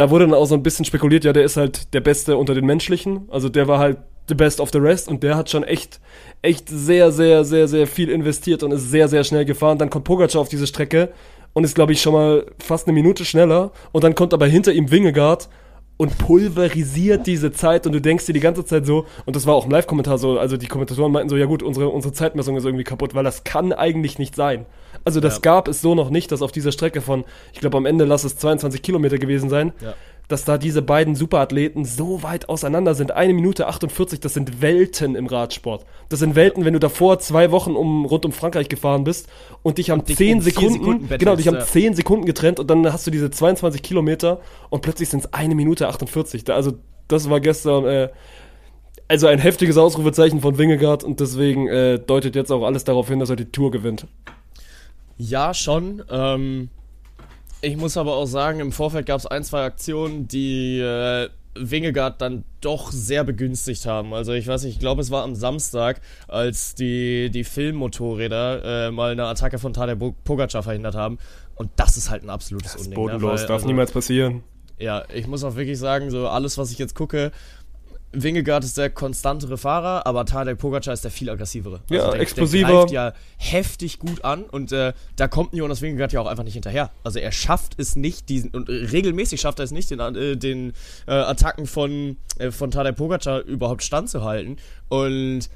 [0.00, 2.54] da wurde dann auch so ein bisschen spekuliert, ja, der ist halt der Beste unter
[2.54, 3.28] den Menschlichen.
[3.28, 3.98] Also der war halt
[4.28, 6.00] the best of the rest und der hat schon echt,
[6.40, 9.76] echt sehr, sehr, sehr, sehr viel investiert und ist sehr, sehr schnell gefahren.
[9.76, 11.10] Dann kommt Pogacar auf diese Strecke
[11.52, 13.72] und ist, glaube ich, schon mal fast eine Minute schneller.
[13.92, 15.50] Und dann kommt aber hinter ihm Wingegaard
[15.98, 19.54] und pulverisiert diese Zeit und du denkst dir die ganze Zeit so, und das war
[19.54, 22.64] auch im Live-Kommentar so, also die Kommentatoren meinten so, ja gut, unsere, unsere Zeitmessung ist
[22.64, 24.64] irgendwie kaputt, weil das kann eigentlich nicht sein.
[25.04, 25.40] Also das ja.
[25.40, 28.24] gab es so noch nicht, dass auf dieser Strecke von, ich glaube am Ende lass
[28.24, 29.94] es 22 Kilometer gewesen sein, ja.
[30.28, 33.12] dass da diese beiden Superathleten so weit auseinander sind.
[33.12, 35.84] Eine Minute 48, das sind Welten im Radsport.
[36.08, 39.28] Das sind Welten, wenn du davor zwei Wochen um, rund um Frankreich gefahren bist
[39.62, 42.92] und dich haben zehn um Sekunden, Sekunden genau, dich haben zehn Sekunden getrennt und dann
[42.92, 46.44] hast du diese 22 Kilometer und plötzlich sind es eine Minute 48.
[46.44, 46.72] Da, also
[47.08, 48.08] das war gestern, äh,
[49.08, 53.18] also ein heftiges Ausrufezeichen von Wingegaard und deswegen äh, deutet jetzt auch alles darauf hin,
[53.18, 54.06] dass er die Tour gewinnt.
[55.20, 56.02] Ja, schon.
[56.10, 56.70] Ähm,
[57.60, 62.22] ich muss aber auch sagen, im Vorfeld gab es ein, zwei Aktionen, die äh, Wingegaard
[62.22, 64.14] dann doch sehr begünstigt haben.
[64.14, 68.90] Also ich weiß nicht, ich glaube, es war am Samstag, als die, die Filmmotorräder äh,
[68.90, 71.18] mal eine Attacke von Tadej Pogacar verhindert haben.
[71.54, 73.04] Und das ist halt ein absolutes das ist Unding.
[73.04, 73.10] Ne?
[73.12, 73.40] Bodenlos, ne?
[73.40, 74.42] Weil, darf also, niemals passieren.
[74.78, 77.30] Ja, ich muss auch wirklich sagen, so alles, was ich jetzt gucke,
[78.12, 81.80] Wingegaard ist der konstantere Fahrer, aber Tadej Pogacar ist der viel aggressivere.
[81.88, 82.66] Also ja, der, explosiver.
[82.66, 86.44] Der greift ja heftig gut an und äh, da kommt Jonas Wingegaard ja auch einfach
[86.44, 86.90] nicht hinterher.
[87.04, 90.72] Also er schafft es nicht, diesen und regelmäßig schafft er es nicht, den, äh, den
[91.06, 94.56] äh, Attacken von, äh, von Tadej Pogacar überhaupt standzuhalten.
[94.88, 95.48] Und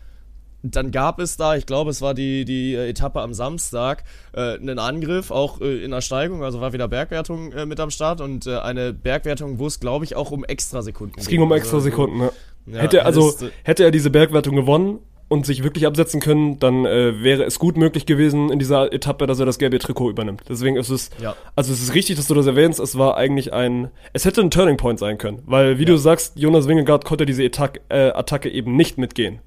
[0.64, 4.54] dann gab es da, ich glaube, es war die, die äh, Etappe am Samstag, äh,
[4.54, 8.20] einen Angriff, auch äh, in der Steigung, also war wieder Bergwertung äh, mit am Start
[8.22, 11.52] und äh, eine Bergwertung, wo es, glaube ich, auch um extra Sekunden Es ging um
[11.52, 12.32] extra also, Sekunden, ne?
[12.66, 16.86] Ja, hätte, also, ist, hätte er diese Bergwertung gewonnen und sich wirklich absetzen können, dann
[16.86, 20.42] äh, wäre es gut möglich gewesen in dieser Etappe, dass er das gelbe Trikot übernimmt.
[20.48, 21.36] Deswegen ist es, ja.
[21.56, 24.50] also es ist richtig, dass du das erwähnst, es war eigentlich ein, es hätte ein
[24.50, 25.88] Turning Point sein können, weil, wie ja.
[25.88, 29.40] du sagst, Jonas Wingegaard konnte diese Attacke, äh, Attacke eben nicht mitgehen.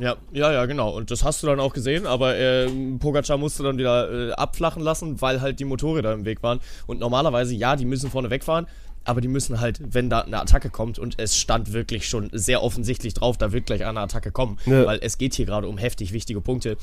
[0.00, 0.90] Ja, ja, ja, genau.
[0.90, 4.82] Und das hast du dann auch gesehen, aber äh, Pogacar musste dann wieder äh, abflachen
[4.82, 6.60] lassen, weil halt die Motorräder im Weg waren.
[6.86, 8.66] Und normalerweise, ja, die müssen vorne wegfahren,
[9.04, 12.62] aber die müssen halt, wenn da eine Attacke kommt, und es stand wirklich schon sehr
[12.62, 14.86] offensichtlich drauf, da wird gleich eine Attacke kommen, ja.
[14.86, 16.78] weil es geht hier gerade um heftig wichtige Punkte,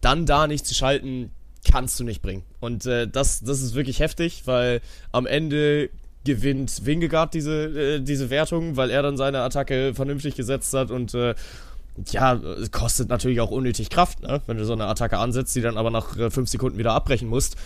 [0.00, 1.32] dann da nicht zu schalten,
[1.68, 2.44] kannst du nicht bringen.
[2.60, 5.90] Und äh, das, das ist wirklich heftig, weil am Ende
[6.24, 11.14] gewinnt Wingegaard diese, äh, diese Wertung, weil er dann seine Attacke vernünftig gesetzt hat und
[11.14, 11.34] äh,
[12.10, 14.40] ja, es kostet natürlich auch unnötig Kraft, ne?
[14.46, 17.28] wenn du so eine Attacke ansetzt, die dann aber nach äh, fünf Sekunden wieder abbrechen
[17.28, 17.56] musst.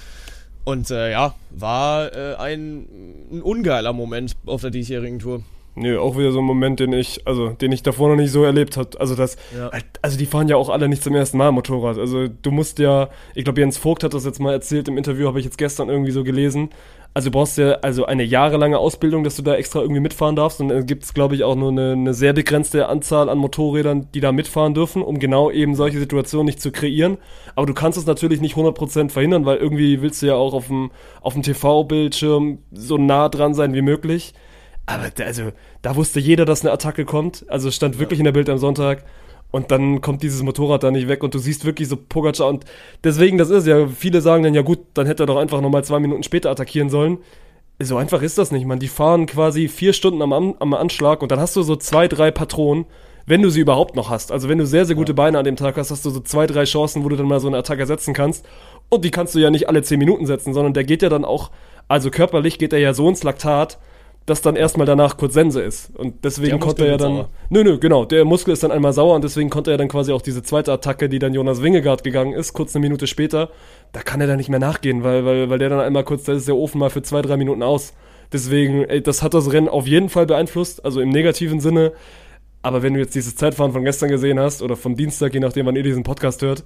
[0.64, 2.86] Und äh, ja, war äh, ein,
[3.30, 5.42] ein ungeiler Moment auf der diesjährigen Tour.
[5.78, 8.42] Nö, auch wieder so ein Moment, den ich, also den ich davor noch nicht so
[8.42, 8.98] erlebt habe.
[8.98, 9.70] Also das, ja.
[10.00, 11.98] also die fahren ja auch alle nicht zum ersten Mal Motorrad.
[11.98, 15.28] Also du musst ja, ich glaube Jens Vogt hat das jetzt mal erzählt im Interview,
[15.28, 16.70] habe ich jetzt gestern irgendwie so gelesen.
[17.16, 20.60] Also du brauchst ja also eine jahrelange Ausbildung, dass du da extra irgendwie mitfahren darfst.
[20.60, 24.08] Und dann gibt es, glaube ich, auch nur eine, eine, sehr begrenzte Anzahl an Motorrädern,
[24.12, 27.16] die da mitfahren dürfen, um genau eben solche Situationen nicht zu kreieren.
[27.54, 30.66] Aber du kannst es natürlich nicht 100% verhindern, weil irgendwie willst du ja auch auf
[30.66, 30.90] dem,
[31.22, 34.34] auf dem TV-Bildschirm so nah dran sein wie möglich.
[34.84, 37.46] Aber also, da wusste jeder, dass eine Attacke kommt.
[37.48, 39.04] Also stand wirklich in der Bild am Sonntag.
[39.56, 42.66] Und dann kommt dieses Motorrad da nicht weg und du siehst wirklich so Pogacar und
[43.02, 45.82] deswegen, das ist ja, viele sagen dann, ja gut, dann hätte er doch einfach nochmal
[45.82, 47.18] zwei Minuten später attackieren sollen.
[47.78, 48.80] So einfach ist das nicht, man.
[48.80, 52.30] Die fahren quasi vier Stunden am, am Anschlag und dann hast du so zwei, drei
[52.30, 52.84] Patronen,
[53.24, 54.30] wenn du sie überhaupt noch hast.
[54.30, 56.46] Also wenn du sehr, sehr gute Beine an dem Tag hast, hast du so zwei,
[56.46, 58.44] drei Chancen, wo du dann mal so eine Attacke setzen kannst.
[58.90, 61.24] Und die kannst du ja nicht alle zehn Minuten setzen, sondern der geht ja dann
[61.24, 61.50] auch,
[61.88, 63.78] also körperlich geht er ja so ins Laktat,
[64.26, 65.96] dass dann erstmal danach kurz Sense ist.
[65.96, 67.14] Und deswegen konnte er ja dann.
[67.14, 67.28] Sauer.
[67.48, 68.04] Nö, nö, genau.
[68.04, 70.72] Der Muskel ist dann einmal sauer und deswegen konnte er dann quasi auch diese zweite
[70.72, 73.50] Attacke, die dann Jonas Wingegaard gegangen ist, kurz eine Minute später,
[73.92, 76.32] da kann er dann nicht mehr nachgehen, weil, weil, weil der dann einmal kurz, da
[76.32, 77.94] ist der Ofen mal für zwei, drei Minuten aus.
[78.32, 81.92] Deswegen, ey, das hat das Rennen auf jeden Fall beeinflusst, also im negativen Sinne.
[82.62, 85.66] Aber wenn du jetzt dieses Zeitfahren von gestern gesehen hast oder vom Dienstag, je nachdem,
[85.66, 86.64] wann ihr diesen Podcast hört,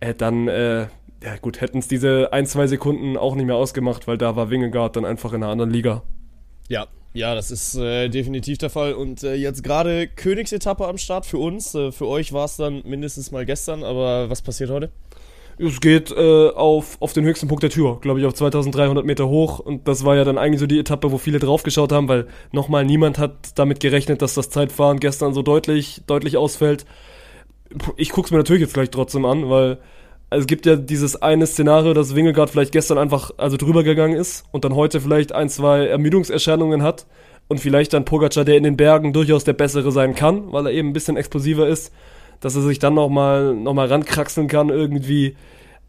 [0.00, 0.86] äh, dann, äh,
[1.22, 4.48] ja gut, hätten es diese ein, zwei Sekunden auch nicht mehr ausgemacht, weil da war
[4.48, 6.02] Wingegaard dann einfach in einer anderen Liga.
[6.70, 8.94] Ja, ja, das ist äh, definitiv der Fall.
[8.94, 11.74] Und äh, jetzt gerade Königsetappe am Start für uns.
[11.74, 14.90] Äh, für euch war es dann mindestens mal gestern, aber was passiert heute?
[15.58, 19.28] Es geht äh, auf, auf den höchsten Punkt der Tür, glaube ich, auf 2300 Meter
[19.28, 19.58] hoch.
[19.58, 22.86] Und das war ja dann eigentlich so die Etappe, wo viele draufgeschaut haben, weil nochmal
[22.86, 26.86] niemand hat damit gerechnet, dass das Zeitfahren gestern so deutlich, deutlich ausfällt.
[27.96, 29.78] Ich gucke es mir natürlich jetzt gleich trotzdem an, weil
[30.32, 34.16] also es gibt ja dieses eine Szenario, dass Wingegaard vielleicht gestern einfach also drüber gegangen
[34.16, 37.04] ist und dann heute vielleicht ein, zwei Ermüdungserscheinungen hat
[37.48, 40.72] und vielleicht dann Pogacar, der in den Bergen durchaus der bessere sein kann, weil er
[40.72, 41.92] eben ein bisschen explosiver ist,
[42.40, 45.36] dass er sich dann nochmal noch mal rankraxeln kann irgendwie.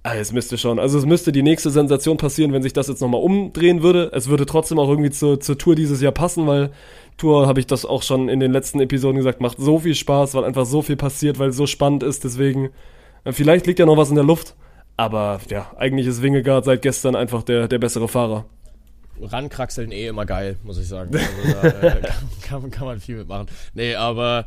[0.03, 0.77] Ah, es müsste schon.
[0.77, 4.11] Also es müsste die nächste Sensation passieren, wenn sich das jetzt nochmal umdrehen würde.
[4.11, 6.71] Es würde trotzdem auch irgendwie zur, zur Tour dieses Jahr passen, weil
[7.15, 10.33] Tour, habe ich das auch schon in den letzten Episoden gesagt, macht so viel Spaß,
[10.33, 12.25] weil einfach so viel passiert, weil es so spannend ist.
[12.25, 12.71] Deswegen
[13.31, 14.55] Vielleicht liegt ja noch was in der Luft,
[14.97, 18.45] aber ja, eigentlich ist Wingegaard seit gestern einfach der, der bessere Fahrer.
[19.21, 21.11] Rankraxeln eh immer geil, muss ich sagen.
[21.61, 22.01] Also da äh,
[22.41, 23.47] kann, kann, man viel mitmachen.
[23.73, 24.45] Nee, aber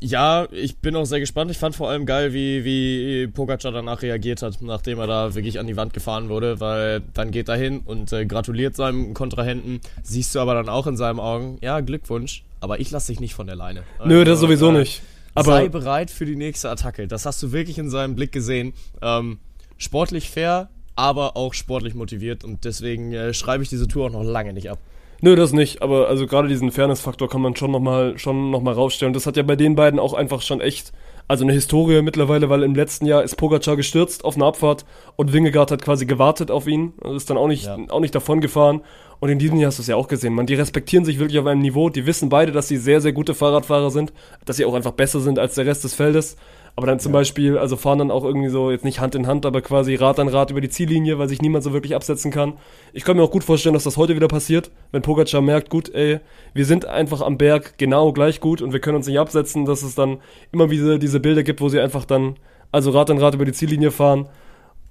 [0.00, 1.50] ja, ich bin auch sehr gespannt.
[1.50, 5.58] Ich fand vor allem geil, wie, wie Pogacar danach reagiert hat, nachdem er da wirklich
[5.58, 9.80] an die Wand gefahren wurde, weil dann geht er hin und äh, gratuliert seinem Kontrahenten.
[10.02, 13.34] Siehst du aber dann auch in seinen Augen, ja, Glückwunsch, aber ich lasse dich nicht
[13.34, 13.84] von der Leine.
[14.04, 15.02] Nö, das also, sowieso äh, nicht.
[15.36, 17.06] Aber sei bereit für die nächste Attacke.
[17.06, 18.72] Das hast du wirklich in seinem Blick gesehen.
[19.02, 19.38] Ähm,
[19.78, 24.22] sportlich fair, aber auch sportlich motiviert und deswegen äh, schreibe ich diese Tour auch noch
[24.22, 24.78] lange nicht ab.
[25.20, 28.74] Nö, das nicht, aber also gerade diesen Fairness-Faktor kann man schon nochmal schon noch mal
[28.74, 29.14] rausstellen.
[29.14, 30.92] Das hat ja bei den beiden auch einfach schon echt,
[31.28, 34.84] also eine Historie mittlerweile, weil im letzten Jahr ist Pogacar gestürzt auf einer Abfahrt
[35.16, 37.78] und Wingegaard hat quasi gewartet auf ihn, also ist dann auch nicht, ja.
[37.88, 38.82] auch nicht davon gefahren
[39.18, 40.34] und in diesem Jahr hast du es ja auch gesehen.
[40.34, 41.88] Man, die respektieren sich wirklich auf einem Niveau.
[41.88, 44.12] Die wissen beide, dass sie sehr, sehr gute Fahrradfahrer sind,
[44.44, 46.36] dass sie auch einfach besser sind als der Rest des Feldes.
[46.78, 47.20] Aber dann zum ja.
[47.20, 50.20] Beispiel, also fahren dann auch irgendwie so, jetzt nicht Hand in Hand, aber quasi Rad
[50.20, 52.52] an Rad über die Ziellinie, weil sich niemand so wirklich absetzen kann.
[52.92, 55.88] Ich kann mir auch gut vorstellen, dass das heute wieder passiert, wenn Pogacar merkt, gut,
[55.94, 56.20] ey,
[56.52, 59.82] wir sind einfach am Berg genau gleich gut und wir können uns nicht absetzen, dass
[59.82, 60.18] es dann
[60.52, 62.36] immer wieder diese Bilder gibt, wo sie einfach dann,
[62.72, 64.28] also Rad an Rad über die Ziellinie fahren.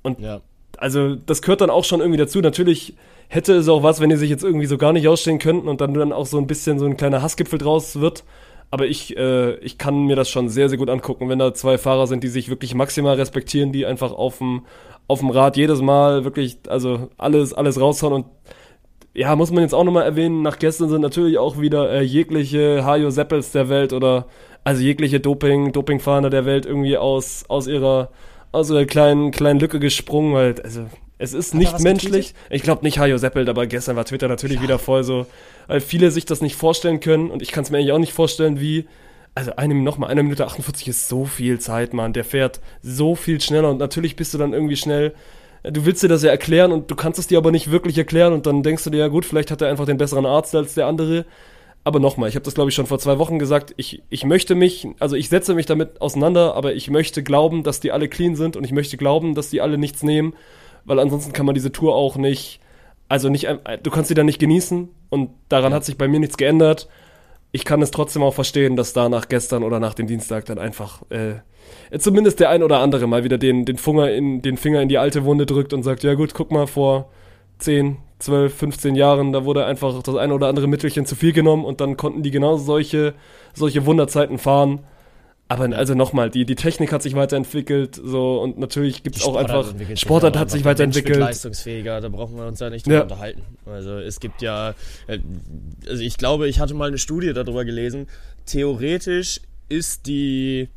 [0.01, 0.41] Und ja.
[0.77, 2.41] also das gehört dann auch schon irgendwie dazu.
[2.41, 2.95] Natürlich
[3.27, 5.81] hätte es auch was, wenn die sich jetzt irgendwie so gar nicht ausstehen könnten und
[5.81, 8.23] dann dann auch so ein bisschen so ein kleiner Hassgipfel draus wird.
[8.71, 11.77] Aber ich, äh, ich kann mir das schon sehr, sehr gut angucken, wenn da zwei
[11.77, 14.63] Fahrer sind, die sich wirklich maximal respektieren, die einfach auf dem,
[15.07, 18.25] auf dem Rad jedes Mal wirklich, also alles, alles raushauen und
[19.13, 22.83] ja, muss man jetzt auch nochmal erwähnen, nach gestern sind natürlich auch wieder äh, jegliche
[22.83, 24.27] Hajo Seppels der Welt oder
[24.65, 28.09] also jegliche Doping, Dopingfahnder der Welt irgendwie aus, aus ihrer,
[28.51, 30.87] aus ihrer kleinen, kleinen Lücke gesprungen, weil, also
[31.17, 32.33] es ist Hat nicht menschlich.
[32.33, 32.55] Getweetet?
[32.55, 34.63] Ich glaube nicht Hajo Seppelt, aber gestern war Twitter natürlich ja.
[34.63, 35.25] wieder voll so,
[35.67, 38.13] weil viele sich das nicht vorstellen können und ich kann es mir eigentlich auch nicht
[38.13, 38.85] vorstellen, wie
[39.35, 42.13] also eine, nochmal, eine Minute 48 ist so viel Zeit, Mann.
[42.13, 45.13] Der fährt so viel schneller und natürlich bist du dann irgendwie schnell.
[45.63, 48.33] Du willst dir das ja erklären und du kannst es dir aber nicht wirklich erklären
[48.33, 50.75] und dann denkst du dir, ja gut, vielleicht hat er einfach den besseren Arzt als
[50.75, 51.25] der andere.
[51.83, 54.55] Aber nochmal, ich habe das glaube ich schon vor zwei Wochen gesagt, ich, ich möchte
[54.55, 58.35] mich, also ich setze mich damit auseinander, aber ich möchte glauben, dass die alle clean
[58.35, 60.33] sind und ich möchte glauben, dass die alle nichts nehmen,
[60.85, 62.59] weil ansonsten kann man diese Tour auch nicht,
[63.07, 63.47] also nicht,
[63.83, 66.87] du kannst sie dann nicht genießen und daran hat sich bei mir nichts geändert
[67.55, 70.59] ich kann es trotzdem auch verstehen, dass da nach gestern oder nach dem Dienstag dann
[70.59, 71.35] einfach äh,
[71.97, 74.97] zumindest der ein oder andere mal wieder den, den, Finger in, den Finger in die
[74.97, 77.09] alte Wunde drückt und sagt, ja gut, guck mal, vor
[77.59, 81.63] 10, 12, 15 Jahren, da wurde einfach das ein oder andere Mittelchen zu viel genommen
[81.63, 83.13] und dann konnten die genau solche,
[83.53, 84.81] solche Wunderzeiten fahren.
[85.47, 89.35] Aber also nochmal, die, die Technik hat sich weiterentwickelt, so und natürlich gibt es auch
[89.35, 89.73] einfach.
[89.93, 91.19] Sportart hat sich weiterentwickelt.
[91.19, 93.03] leistungsfähiger, da brauchen wir uns ja nicht drüber ja.
[93.03, 93.43] unterhalten.
[93.67, 94.73] Also es gibt ja,
[95.05, 95.19] äh,
[95.87, 98.07] also ich glaube, ich hatte mal eine Studie darüber gelesen.
[98.47, 99.39] Theoretisch
[99.69, 100.67] ist die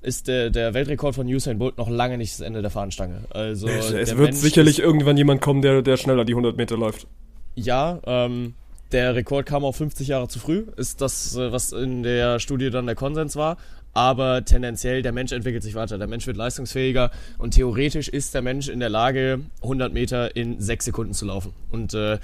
[0.00, 3.24] ist der, der Weltrekord von Usain Bolt noch lange nicht das Ende der Fahnenstange.
[3.30, 6.76] Also es, es wird Mensch sicherlich irgendwann jemand kommen, der, der schneller die 100 Meter
[6.76, 7.06] läuft.
[7.54, 8.54] Ja, ähm,
[8.90, 12.70] der Rekord kam auch 50 Jahre zu früh, ist das, äh, was in der Studie
[12.70, 13.58] dann der Konsens war
[13.94, 18.42] aber tendenziell der Mensch entwickelt sich weiter, der Mensch wird leistungsfähiger und theoretisch ist der
[18.42, 21.52] Mensch in der Lage, 100 Meter in sechs Sekunden zu laufen.
[21.70, 22.18] Und äh,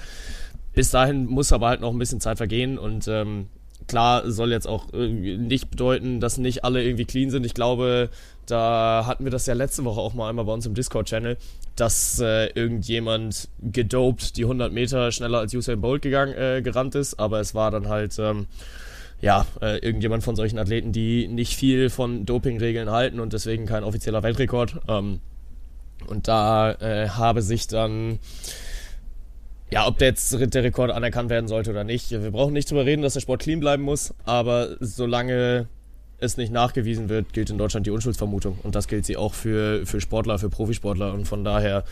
[0.73, 3.47] bis dahin muss aber halt noch ein bisschen Zeit vergehen und ähm,
[3.87, 7.45] klar soll jetzt auch nicht bedeuten, dass nicht alle irgendwie clean sind.
[7.45, 8.09] Ich glaube,
[8.45, 11.37] da hatten wir das ja letzte Woche auch mal einmal bei uns im Discord-Channel,
[11.75, 17.19] dass äh, irgendjemand gedopt die 100 Meter schneller als Usain Bolt gegangen, äh, gerannt ist,
[17.19, 18.47] aber es war dann halt ähm,
[19.21, 23.83] ja, äh, irgendjemand von solchen Athleten, die nicht viel von Dopingregeln halten und deswegen kein
[23.83, 24.77] offizieller Weltrekord.
[24.87, 25.19] Ähm,
[26.07, 28.17] und da äh, habe sich dann,
[29.71, 32.09] ja, ob der jetzt der Rekord anerkannt werden sollte oder nicht.
[32.09, 35.67] Wir brauchen nicht drüber reden, dass der Sport clean bleiben muss, aber solange
[36.17, 38.57] es nicht nachgewiesen wird, gilt in Deutschland die Unschuldsvermutung.
[38.63, 41.13] Und das gilt sie auch für, für Sportler, für Profisportler.
[41.13, 41.83] Und von daher,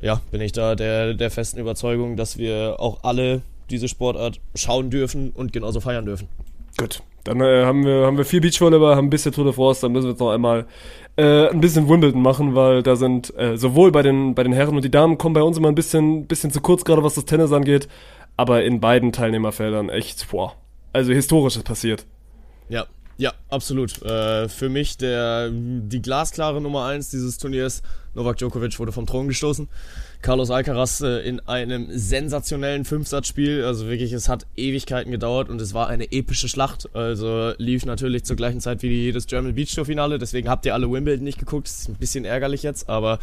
[0.00, 4.90] ja, bin ich da der, der festen Überzeugung, dass wir auch alle diese Sportart schauen
[4.90, 6.28] dürfen und genauso feiern dürfen.
[6.76, 9.80] Gut, dann äh, haben, wir, haben wir vier Beachvolleyball, haben ein bisschen Tour de France,
[9.80, 10.66] dann müssen wir jetzt noch einmal
[11.16, 14.76] äh, ein bisschen Wimbledon machen, weil da sind äh, sowohl bei den, bei den Herren
[14.76, 17.24] und die Damen kommen bei uns immer ein bisschen, bisschen zu kurz, gerade was das
[17.24, 17.88] Tennis angeht,
[18.36, 20.54] aber in beiden Teilnehmerfeldern echt, boah,
[20.92, 22.04] also historisches passiert.
[22.68, 22.86] Ja,
[23.18, 24.02] ja, absolut.
[24.02, 27.82] Äh, für mich der, die glasklare Nummer 1 dieses Turniers,
[28.14, 29.68] Novak Djokovic, wurde vom Thron gestoßen.
[30.22, 33.64] Carlos Alcaraz äh, in einem sensationellen Fünfsatzspiel.
[33.64, 36.88] Also wirklich, es hat Ewigkeiten gedauert und es war eine epische Schlacht.
[36.94, 40.18] Also lief natürlich zur gleichen Zeit wie jedes German Beach Tour Finale.
[40.18, 41.66] Deswegen habt ihr alle Wimbledon nicht geguckt.
[41.66, 43.18] Das ist ein bisschen ärgerlich jetzt, aber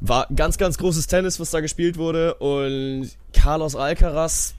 [0.00, 2.34] war ganz, ganz großes Tennis, was da gespielt wurde.
[2.34, 4.54] Und Carlos Alcaraz,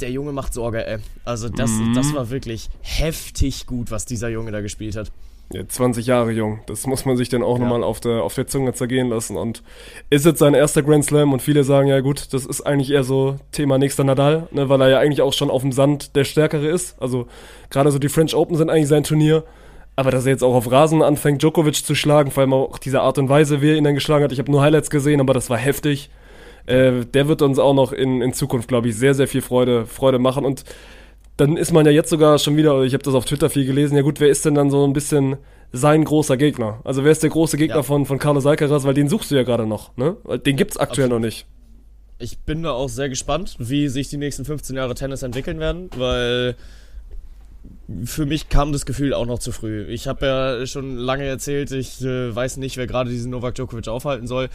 [0.00, 0.98] der Junge macht Sorge, ey.
[1.24, 1.94] Also das, mhm.
[1.94, 5.10] das war wirklich heftig gut, was dieser Junge da gespielt hat.
[5.54, 6.58] Ja, 20 Jahre jung.
[6.66, 7.62] Das muss man sich dann auch ja.
[7.62, 9.36] nochmal auf der, auf der Zunge zergehen lassen.
[9.36, 9.62] Und
[10.10, 13.04] ist jetzt sein erster Grand Slam und viele sagen, ja gut, das ist eigentlich eher
[13.04, 16.24] so Thema nächster Nadal, ne, weil er ja eigentlich auch schon auf dem Sand der
[16.24, 17.00] Stärkere ist.
[17.00, 17.28] Also
[17.70, 19.44] gerade so die French Open sind eigentlich sein Turnier.
[19.94, 23.00] Aber dass er jetzt auch auf Rasen anfängt, Djokovic zu schlagen, vor allem auch diese
[23.00, 24.32] Art und Weise, wie er ihn dann geschlagen hat.
[24.32, 26.10] Ich habe nur Highlights gesehen, aber das war heftig.
[26.66, 29.86] Äh, der wird uns auch noch in, in Zukunft, glaube ich, sehr, sehr viel Freude,
[29.86, 30.44] Freude machen.
[30.44, 30.64] Und
[31.36, 33.96] dann ist man ja jetzt sogar schon wieder, ich habe das auf Twitter viel gelesen,
[33.96, 35.36] ja gut, wer ist denn dann so ein bisschen
[35.72, 36.80] sein großer Gegner?
[36.84, 37.82] Also wer ist der große Gegner ja.
[37.82, 38.84] von, von Carlos Alcaraz?
[38.84, 40.16] Weil den suchst du ja gerade noch, ne?
[40.46, 41.22] Den gibt's aktuell Absolut.
[41.22, 41.46] noch nicht.
[42.18, 45.90] Ich bin da auch sehr gespannt, wie sich die nächsten 15 Jahre Tennis entwickeln werden,
[45.96, 46.54] weil
[48.04, 49.84] für mich kam das Gefühl auch noch zu früh.
[49.88, 53.88] Ich habe ja schon lange erzählt, ich äh, weiß nicht, wer gerade diesen Novak Djokovic
[53.88, 54.48] aufhalten soll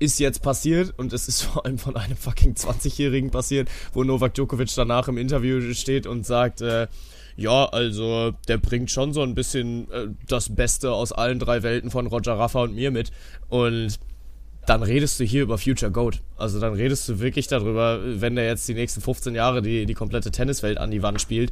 [0.00, 4.34] ist jetzt passiert und es ist vor allem von einem fucking 20-Jährigen passiert, wo Novak
[4.34, 6.88] Djokovic danach im Interview steht und sagt, äh,
[7.36, 11.90] ja, also der bringt schon so ein bisschen äh, das Beste aus allen drei Welten
[11.90, 13.12] von Roger Raffa und mir mit
[13.48, 13.98] und
[14.66, 16.20] dann redest du hier über Future Goat.
[16.36, 19.94] Also dann redest du wirklich darüber, wenn der jetzt die nächsten 15 Jahre die, die
[19.94, 21.50] komplette Tenniswelt an die Wand spielt,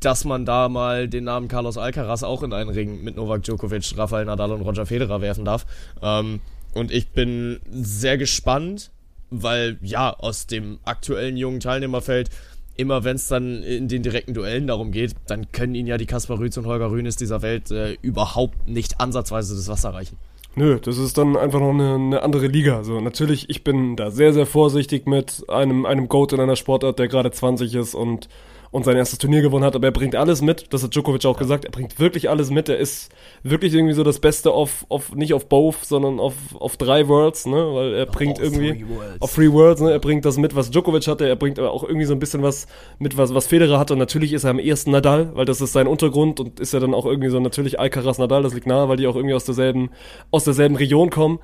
[0.00, 3.96] dass man da mal den Namen Carlos Alcaraz auch in einen Ring mit Novak Djokovic,
[3.96, 5.66] Rafael Nadal und Roger Federer werfen darf.
[6.02, 6.40] Ähm,
[6.76, 8.90] und ich bin sehr gespannt,
[9.30, 12.30] weil ja, aus dem aktuellen jungen Teilnehmerfeld,
[12.76, 16.06] immer wenn es dann in den direkten Duellen darum geht, dann können ihn ja die
[16.06, 20.18] Kaspar Rütz und Holger Rühnes dieser Welt äh, überhaupt nicht ansatzweise das Wasser reichen.
[20.54, 22.78] Nö, das ist dann einfach noch eine, eine, andere Liga.
[22.78, 26.98] Also natürlich, ich bin da sehr, sehr vorsichtig mit einem, einem Goat in einer Sportart,
[26.98, 28.28] der gerade 20 ist und
[28.70, 31.36] und sein erstes Turnier gewonnen hat, aber er bringt alles mit, das hat Djokovic auch
[31.36, 31.38] ja.
[31.38, 33.12] gesagt, er bringt wirklich alles mit, er ist
[33.42, 37.46] wirklich irgendwie so das Beste auf, auf nicht auf both, sondern auf, auf drei Worlds,
[37.46, 40.70] ne, weil er bringt irgendwie, three auf Three Worlds, ne, er bringt das mit, was
[40.70, 42.66] Djokovic hatte, er bringt aber auch irgendwie so ein bisschen was
[42.98, 45.72] mit, was, was Federer hatte und natürlich ist er am ersten Nadal, weil das ist
[45.72, 48.88] sein Untergrund und ist ja dann auch irgendwie so natürlich Alcaraz Nadal, das liegt nahe,
[48.88, 49.90] weil die auch irgendwie aus derselben,
[50.30, 51.38] aus derselben Region kommen,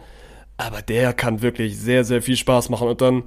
[0.56, 3.24] aber der kann wirklich sehr, sehr viel Spaß machen und dann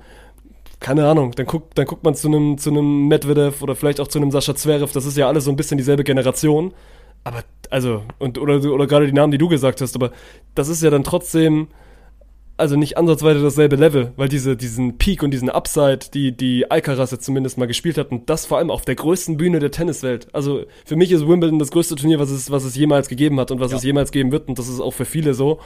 [0.85, 4.07] keine Ahnung, dann guckt, dann guckt man zu einem zu einem Medvedev oder vielleicht auch
[4.07, 6.75] zu einem Sascha Zverev, das ist ja alles so ein bisschen dieselbe Generation.
[7.23, 10.11] Aber, also, und, oder, oder gerade die Namen, die du gesagt hast, aber
[10.53, 11.69] das ist ja dann trotzdem,
[12.55, 17.09] also nicht ansatzweise dasselbe Level, weil diese, diesen Peak und diesen Upside, die, die Alcaraz
[17.09, 20.27] jetzt zumindest mal gespielt hat, und das vor allem auf der größten Bühne der Tenniswelt.
[20.33, 23.49] Also, für mich ist Wimbledon das größte Turnier, was es, was es jemals gegeben hat
[23.49, 23.77] und was ja.
[23.77, 25.59] es jemals geben wird, und das ist auch für viele so.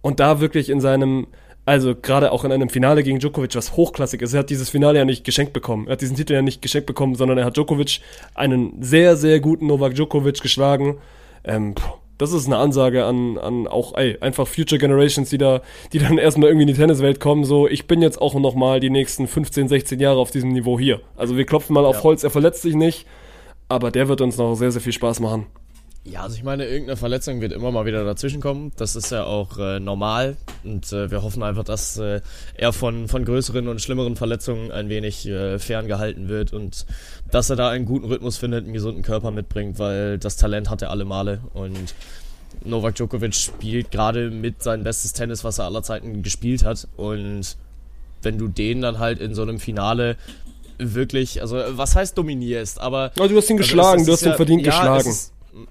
[0.00, 1.28] Und da wirklich in seinem,
[1.66, 4.32] also gerade auch in einem Finale gegen Djokovic, was hochklassig ist.
[4.32, 5.88] Er hat dieses Finale ja nicht geschenkt bekommen.
[5.88, 8.00] Er hat diesen Titel ja nicht geschenkt bekommen, sondern er hat Djokovic,
[8.34, 10.98] einen sehr, sehr guten Novak Djokovic geschlagen.
[11.42, 11.74] Ähm,
[12.18, 15.60] das ist eine Ansage an, an auch, ey, einfach Future Generations, die da,
[15.92, 18.80] die dann erstmal irgendwie in die Tenniswelt kommen, so, ich bin jetzt auch noch mal
[18.80, 21.00] die nächsten 15, 16 Jahre auf diesem Niveau hier.
[21.16, 22.02] Also wir klopfen mal auf ja.
[22.04, 23.06] Holz, er verletzt sich nicht,
[23.68, 25.46] aber der wird uns noch sehr, sehr viel Spaß machen.
[26.08, 28.70] Ja, also ich meine, irgendeine Verletzung wird immer mal wieder dazwischenkommen.
[28.76, 30.36] Das ist ja auch äh, normal.
[30.62, 32.20] Und äh, wir hoffen einfach, dass äh,
[32.54, 36.86] er von, von größeren und schlimmeren Verletzungen ein wenig äh, ferngehalten wird und
[37.32, 40.80] dass er da einen guten Rhythmus findet, einen gesunden Körper mitbringt, weil das Talent hat
[40.80, 41.40] er alle Male.
[41.54, 41.94] Und
[42.64, 46.86] Novak Djokovic spielt gerade mit sein bestes Tennis, was er aller Zeiten gespielt hat.
[46.96, 47.56] Und
[48.22, 50.16] wenn du den dann halt in so einem Finale
[50.78, 53.10] wirklich, also was heißt dominierst, aber.
[53.18, 55.12] Also du hast ihn geschlagen, also du hast ihn verdient ja, geschlagen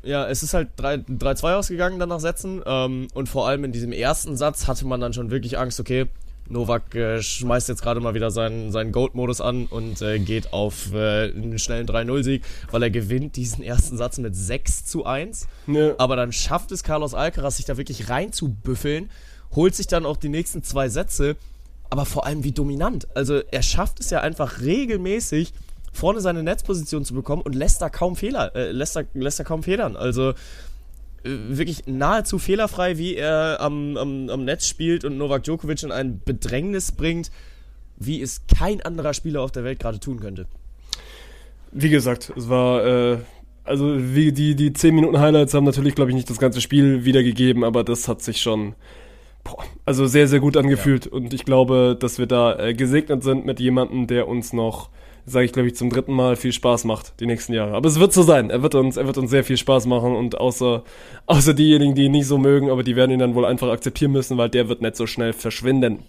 [0.04, 2.62] ja, es ist halt 3-2 ausgegangen dann nach Sätzen.
[2.66, 6.08] Ähm, und vor allem in diesem ersten Satz hatte man dann schon wirklich Angst, okay,
[6.48, 10.94] Novak äh, schmeißt jetzt gerade mal wieder seinen, seinen Gold-Modus an und äh, geht auf
[10.94, 15.48] äh, einen schnellen 3-0-Sieg, weil er gewinnt diesen ersten Satz mit 6 zu 1.
[15.68, 15.96] Ja.
[15.98, 19.10] Aber dann schafft es Carlos Alcaraz, sich da wirklich reinzubüffeln,
[19.56, 21.36] holt sich dann auch die nächsten zwei Sätze,
[21.90, 23.08] aber vor allem wie dominant.
[23.16, 25.54] Also er schafft es ja einfach regelmäßig,
[25.96, 29.44] vorne seine Netzposition zu bekommen und lässt da kaum Fehler, äh, lässt, da, lässt da
[29.44, 29.96] kaum Federn.
[29.96, 30.34] Also äh,
[31.24, 36.22] wirklich nahezu fehlerfrei, wie er am, am, am Netz spielt und Novak Djokovic in ein
[36.24, 37.32] Bedrängnis bringt,
[37.98, 40.48] wie es kein anderer Spieler auf der Welt gerade tun könnte.
[41.72, 43.18] Wie gesagt, es war, äh,
[43.64, 47.06] also wie die, die 10 Minuten Highlights haben natürlich, glaube ich, nicht das ganze Spiel
[47.06, 48.76] wiedergegeben, aber das hat sich schon,
[49.44, 51.06] boah, also sehr, sehr gut angefühlt.
[51.06, 51.12] Ja.
[51.14, 54.90] Und ich glaube, dass wir da äh, gesegnet sind mit jemandem, der uns noch
[55.26, 57.74] sage ich glaube ich zum dritten Mal, viel Spaß macht die nächsten Jahre.
[57.74, 58.50] Aber es wird so sein.
[58.50, 60.84] Er wird uns, er wird uns sehr viel Spaß machen und außer,
[61.26, 64.12] außer diejenigen, die ihn nicht so mögen, aber die werden ihn dann wohl einfach akzeptieren
[64.12, 66.04] müssen, weil der wird nicht so schnell verschwinden.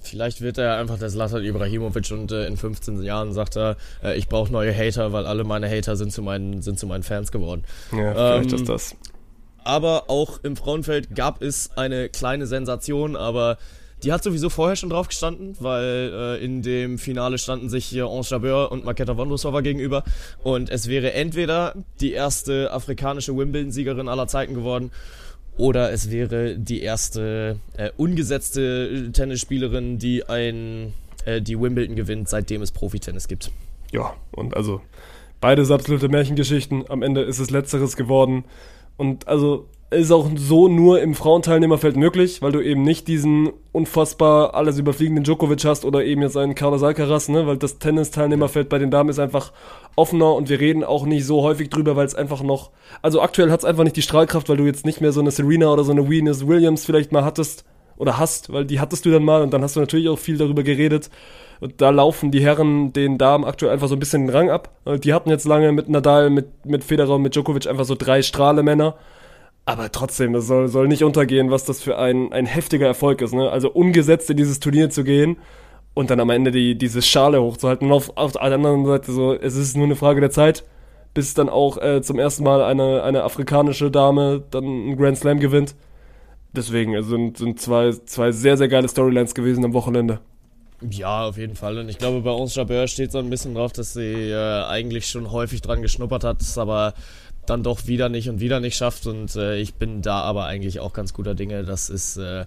[0.00, 4.16] Vielleicht wird er einfach der Zlatan Ibrahimovic und äh, in 15 Jahren sagt er, äh,
[4.16, 7.32] ich brauche neue Hater, weil alle meine Hater sind zu meinen, sind zu meinen Fans
[7.32, 7.64] geworden.
[7.92, 8.96] Ja, vielleicht ähm, ist das.
[9.64, 13.58] Aber auch im Frauenfeld gab es eine kleine Sensation, aber
[14.02, 18.06] die hat sowieso vorher schon drauf gestanden, weil äh, in dem Finale standen sich hier
[18.06, 20.04] Ange Jabeur und Maketa Vondrosova gegenüber.
[20.42, 24.90] Und es wäre entweder die erste afrikanische Wimbledon-Siegerin aller Zeiten geworden
[25.56, 30.92] oder es wäre die erste äh, ungesetzte Tennisspielerin, die ein
[31.24, 33.50] äh, die Wimbledon gewinnt, seitdem es Profitennis gibt.
[33.92, 34.80] Ja, und also
[35.40, 36.88] beides absolute Märchengeschichten.
[36.88, 38.44] Am Ende ist es letzteres geworden.
[38.96, 44.54] Und also ist auch so nur im Frauenteilnehmerfeld möglich, weil du eben nicht diesen unfassbar
[44.54, 48.78] alles überfliegenden Djokovic hast oder eben jetzt einen Carlos Alcaraz, ne, weil das Tennis-Teilnehmerfeld bei
[48.78, 49.52] den Damen ist einfach
[49.96, 52.70] offener und wir reden auch nicht so häufig drüber, weil es einfach noch,
[53.00, 55.30] also aktuell hat es einfach nicht die Strahlkraft, weil du jetzt nicht mehr so eine
[55.30, 57.64] Serena oder so eine Venus Williams vielleicht mal hattest
[57.96, 60.36] oder hast, weil die hattest du dann mal und dann hast du natürlich auch viel
[60.36, 61.10] darüber geredet.
[61.60, 64.70] Und da laufen die Herren den Damen aktuell einfach so ein bisschen den Rang ab.
[65.02, 68.22] Die hatten jetzt lange mit Nadal, mit, mit Federer und mit Djokovic einfach so drei
[68.22, 68.94] Strahlemänner.
[69.68, 73.34] Aber trotzdem, das soll, soll nicht untergehen, was das für ein, ein heftiger Erfolg ist.
[73.34, 73.50] Ne?
[73.50, 75.36] Also ungesetzt in dieses Turnier zu gehen
[75.92, 77.88] und dann am Ende die, diese Schale hochzuhalten.
[77.88, 80.64] Und auf, auf der anderen Seite so, es ist nur eine Frage der Zeit,
[81.12, 85.38] bis dann auch äh, zum ersten Mal eine, eine afrikanische Dame dann einen Grand Slam
[85.38, 85.74] gewinnt.
[86.54, 90.20] Deswegen also sind, sind zwei, zwei sehr, sehr geile Storylines gewesen am Wochenende.
[90.80, 91.76] Ja, auf jeden Fall.
[91.76, 95.08] Und ich glaube, bei uns Jabeur steht so ein bisschen drauf, dass sie äh, eigentlich
[95.08, 96.94] schon häufig dran geschnuppert hat, aber
[97.50, 99.06] dann doch wieder nicht und wieder nicht schafft.
[99.06, 102.46] Und äh, ich bin da aber eigentlich auch ganz guter Dinge, dass es äh,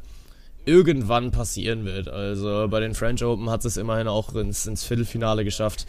[0.65, 2.07] irgendwann passieren wird.
[2.07, 5.85] Also bei den French Open hat es immerhin auch ins, ins Viertelfinale geschafft.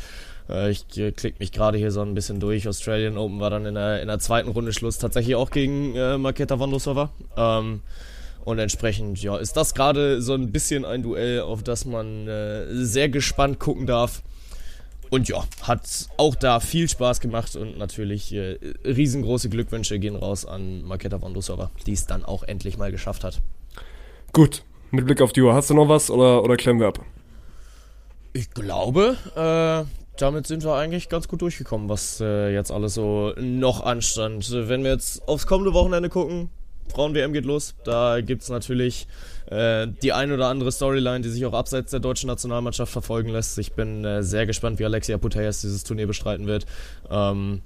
[0.48, 2.66] Äh, ich äh, klicke mich gerade hier so ein bisschen durch.
[2.68, 6.18] Australian Open war dann in der, in der zweiten Runde Schluss tatsächlich auch gegen äh,
[6.18, 7.10] Marketa Vondrosova.
[7.36, 7.80] Ähm,
[8.44, 12.66] und entsprechend, ja, ist das gerade so ein bisschen ein Duell, auf das man äh,
[12.74, 14.22] sehr gespannt gucken darf.
[15.12, 20.46] Und ja, hat auch da viel Spaß gemacht und natürlich äh, riesengroße Glückwünsche gehen raus
[20.46, 23.42] an Marketa Vondrusova, die es dann auch endlich mal geschafft hat.
[24.32, 27.04] Gut, mit Blick auf die Uhr, hast du noch was oder, oder klemmen wir ab?
[28.32, 29.86] Ich glaube, äh,
[30.18, 34.50] damit sind wir eigentlich ganz gut durchgekommen, was äh, jetzt alles so noch anstand.
[34.50, 36.48] Wenn wir jetzt aufs kommende Wochenende gucken,
[36.88, 37.74] Frauen-WM geht los.
[37.84, 39.06] Da gibt es natürlich
[39.52, 43.58] äh, die ein oder andere Storyline, die sich auch abseits der deutschen Nationalmannschaft verfolgen lässt.
[43.58, 46.66] Ich bin äh, sehr gespannt, wie Alexia Putellas dieses Turnier bestreiten wird.
[47.10, 47.60] Ähm,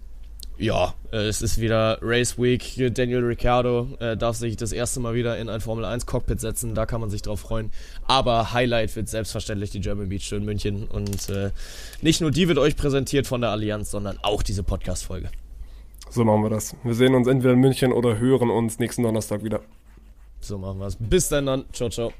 [0.58, 2.62] ja, äh, es ist wieder Race Week.
[2.94, 6.74] Daniel Ricciardo äh, darf sich das erste Mal wieder in ein Formel 1 Cockpit setzen.
[6.74, 7.70] Da kann man sich drauf freuen.
[8.06, 10.84] Aber Highlight wird selbstverständlich die German Beach in München.
[10.84, 11.50] Und äh,
[12.00, 15.28] nicht nur die wird euch präsentiert von der Allianz, sondern auch diese Podcast-Folge.
[16.08, 16.74] So machen wir das.
[16.84, 19.60] Wir sehen uns entweder in München oder hören uns nächsten Donnerstag wieder.
[20.46, 20.96] So machen wir es.
[20.98, 21.64] Bis dann dann.
[21.72, 22.12] Ciao, ciao.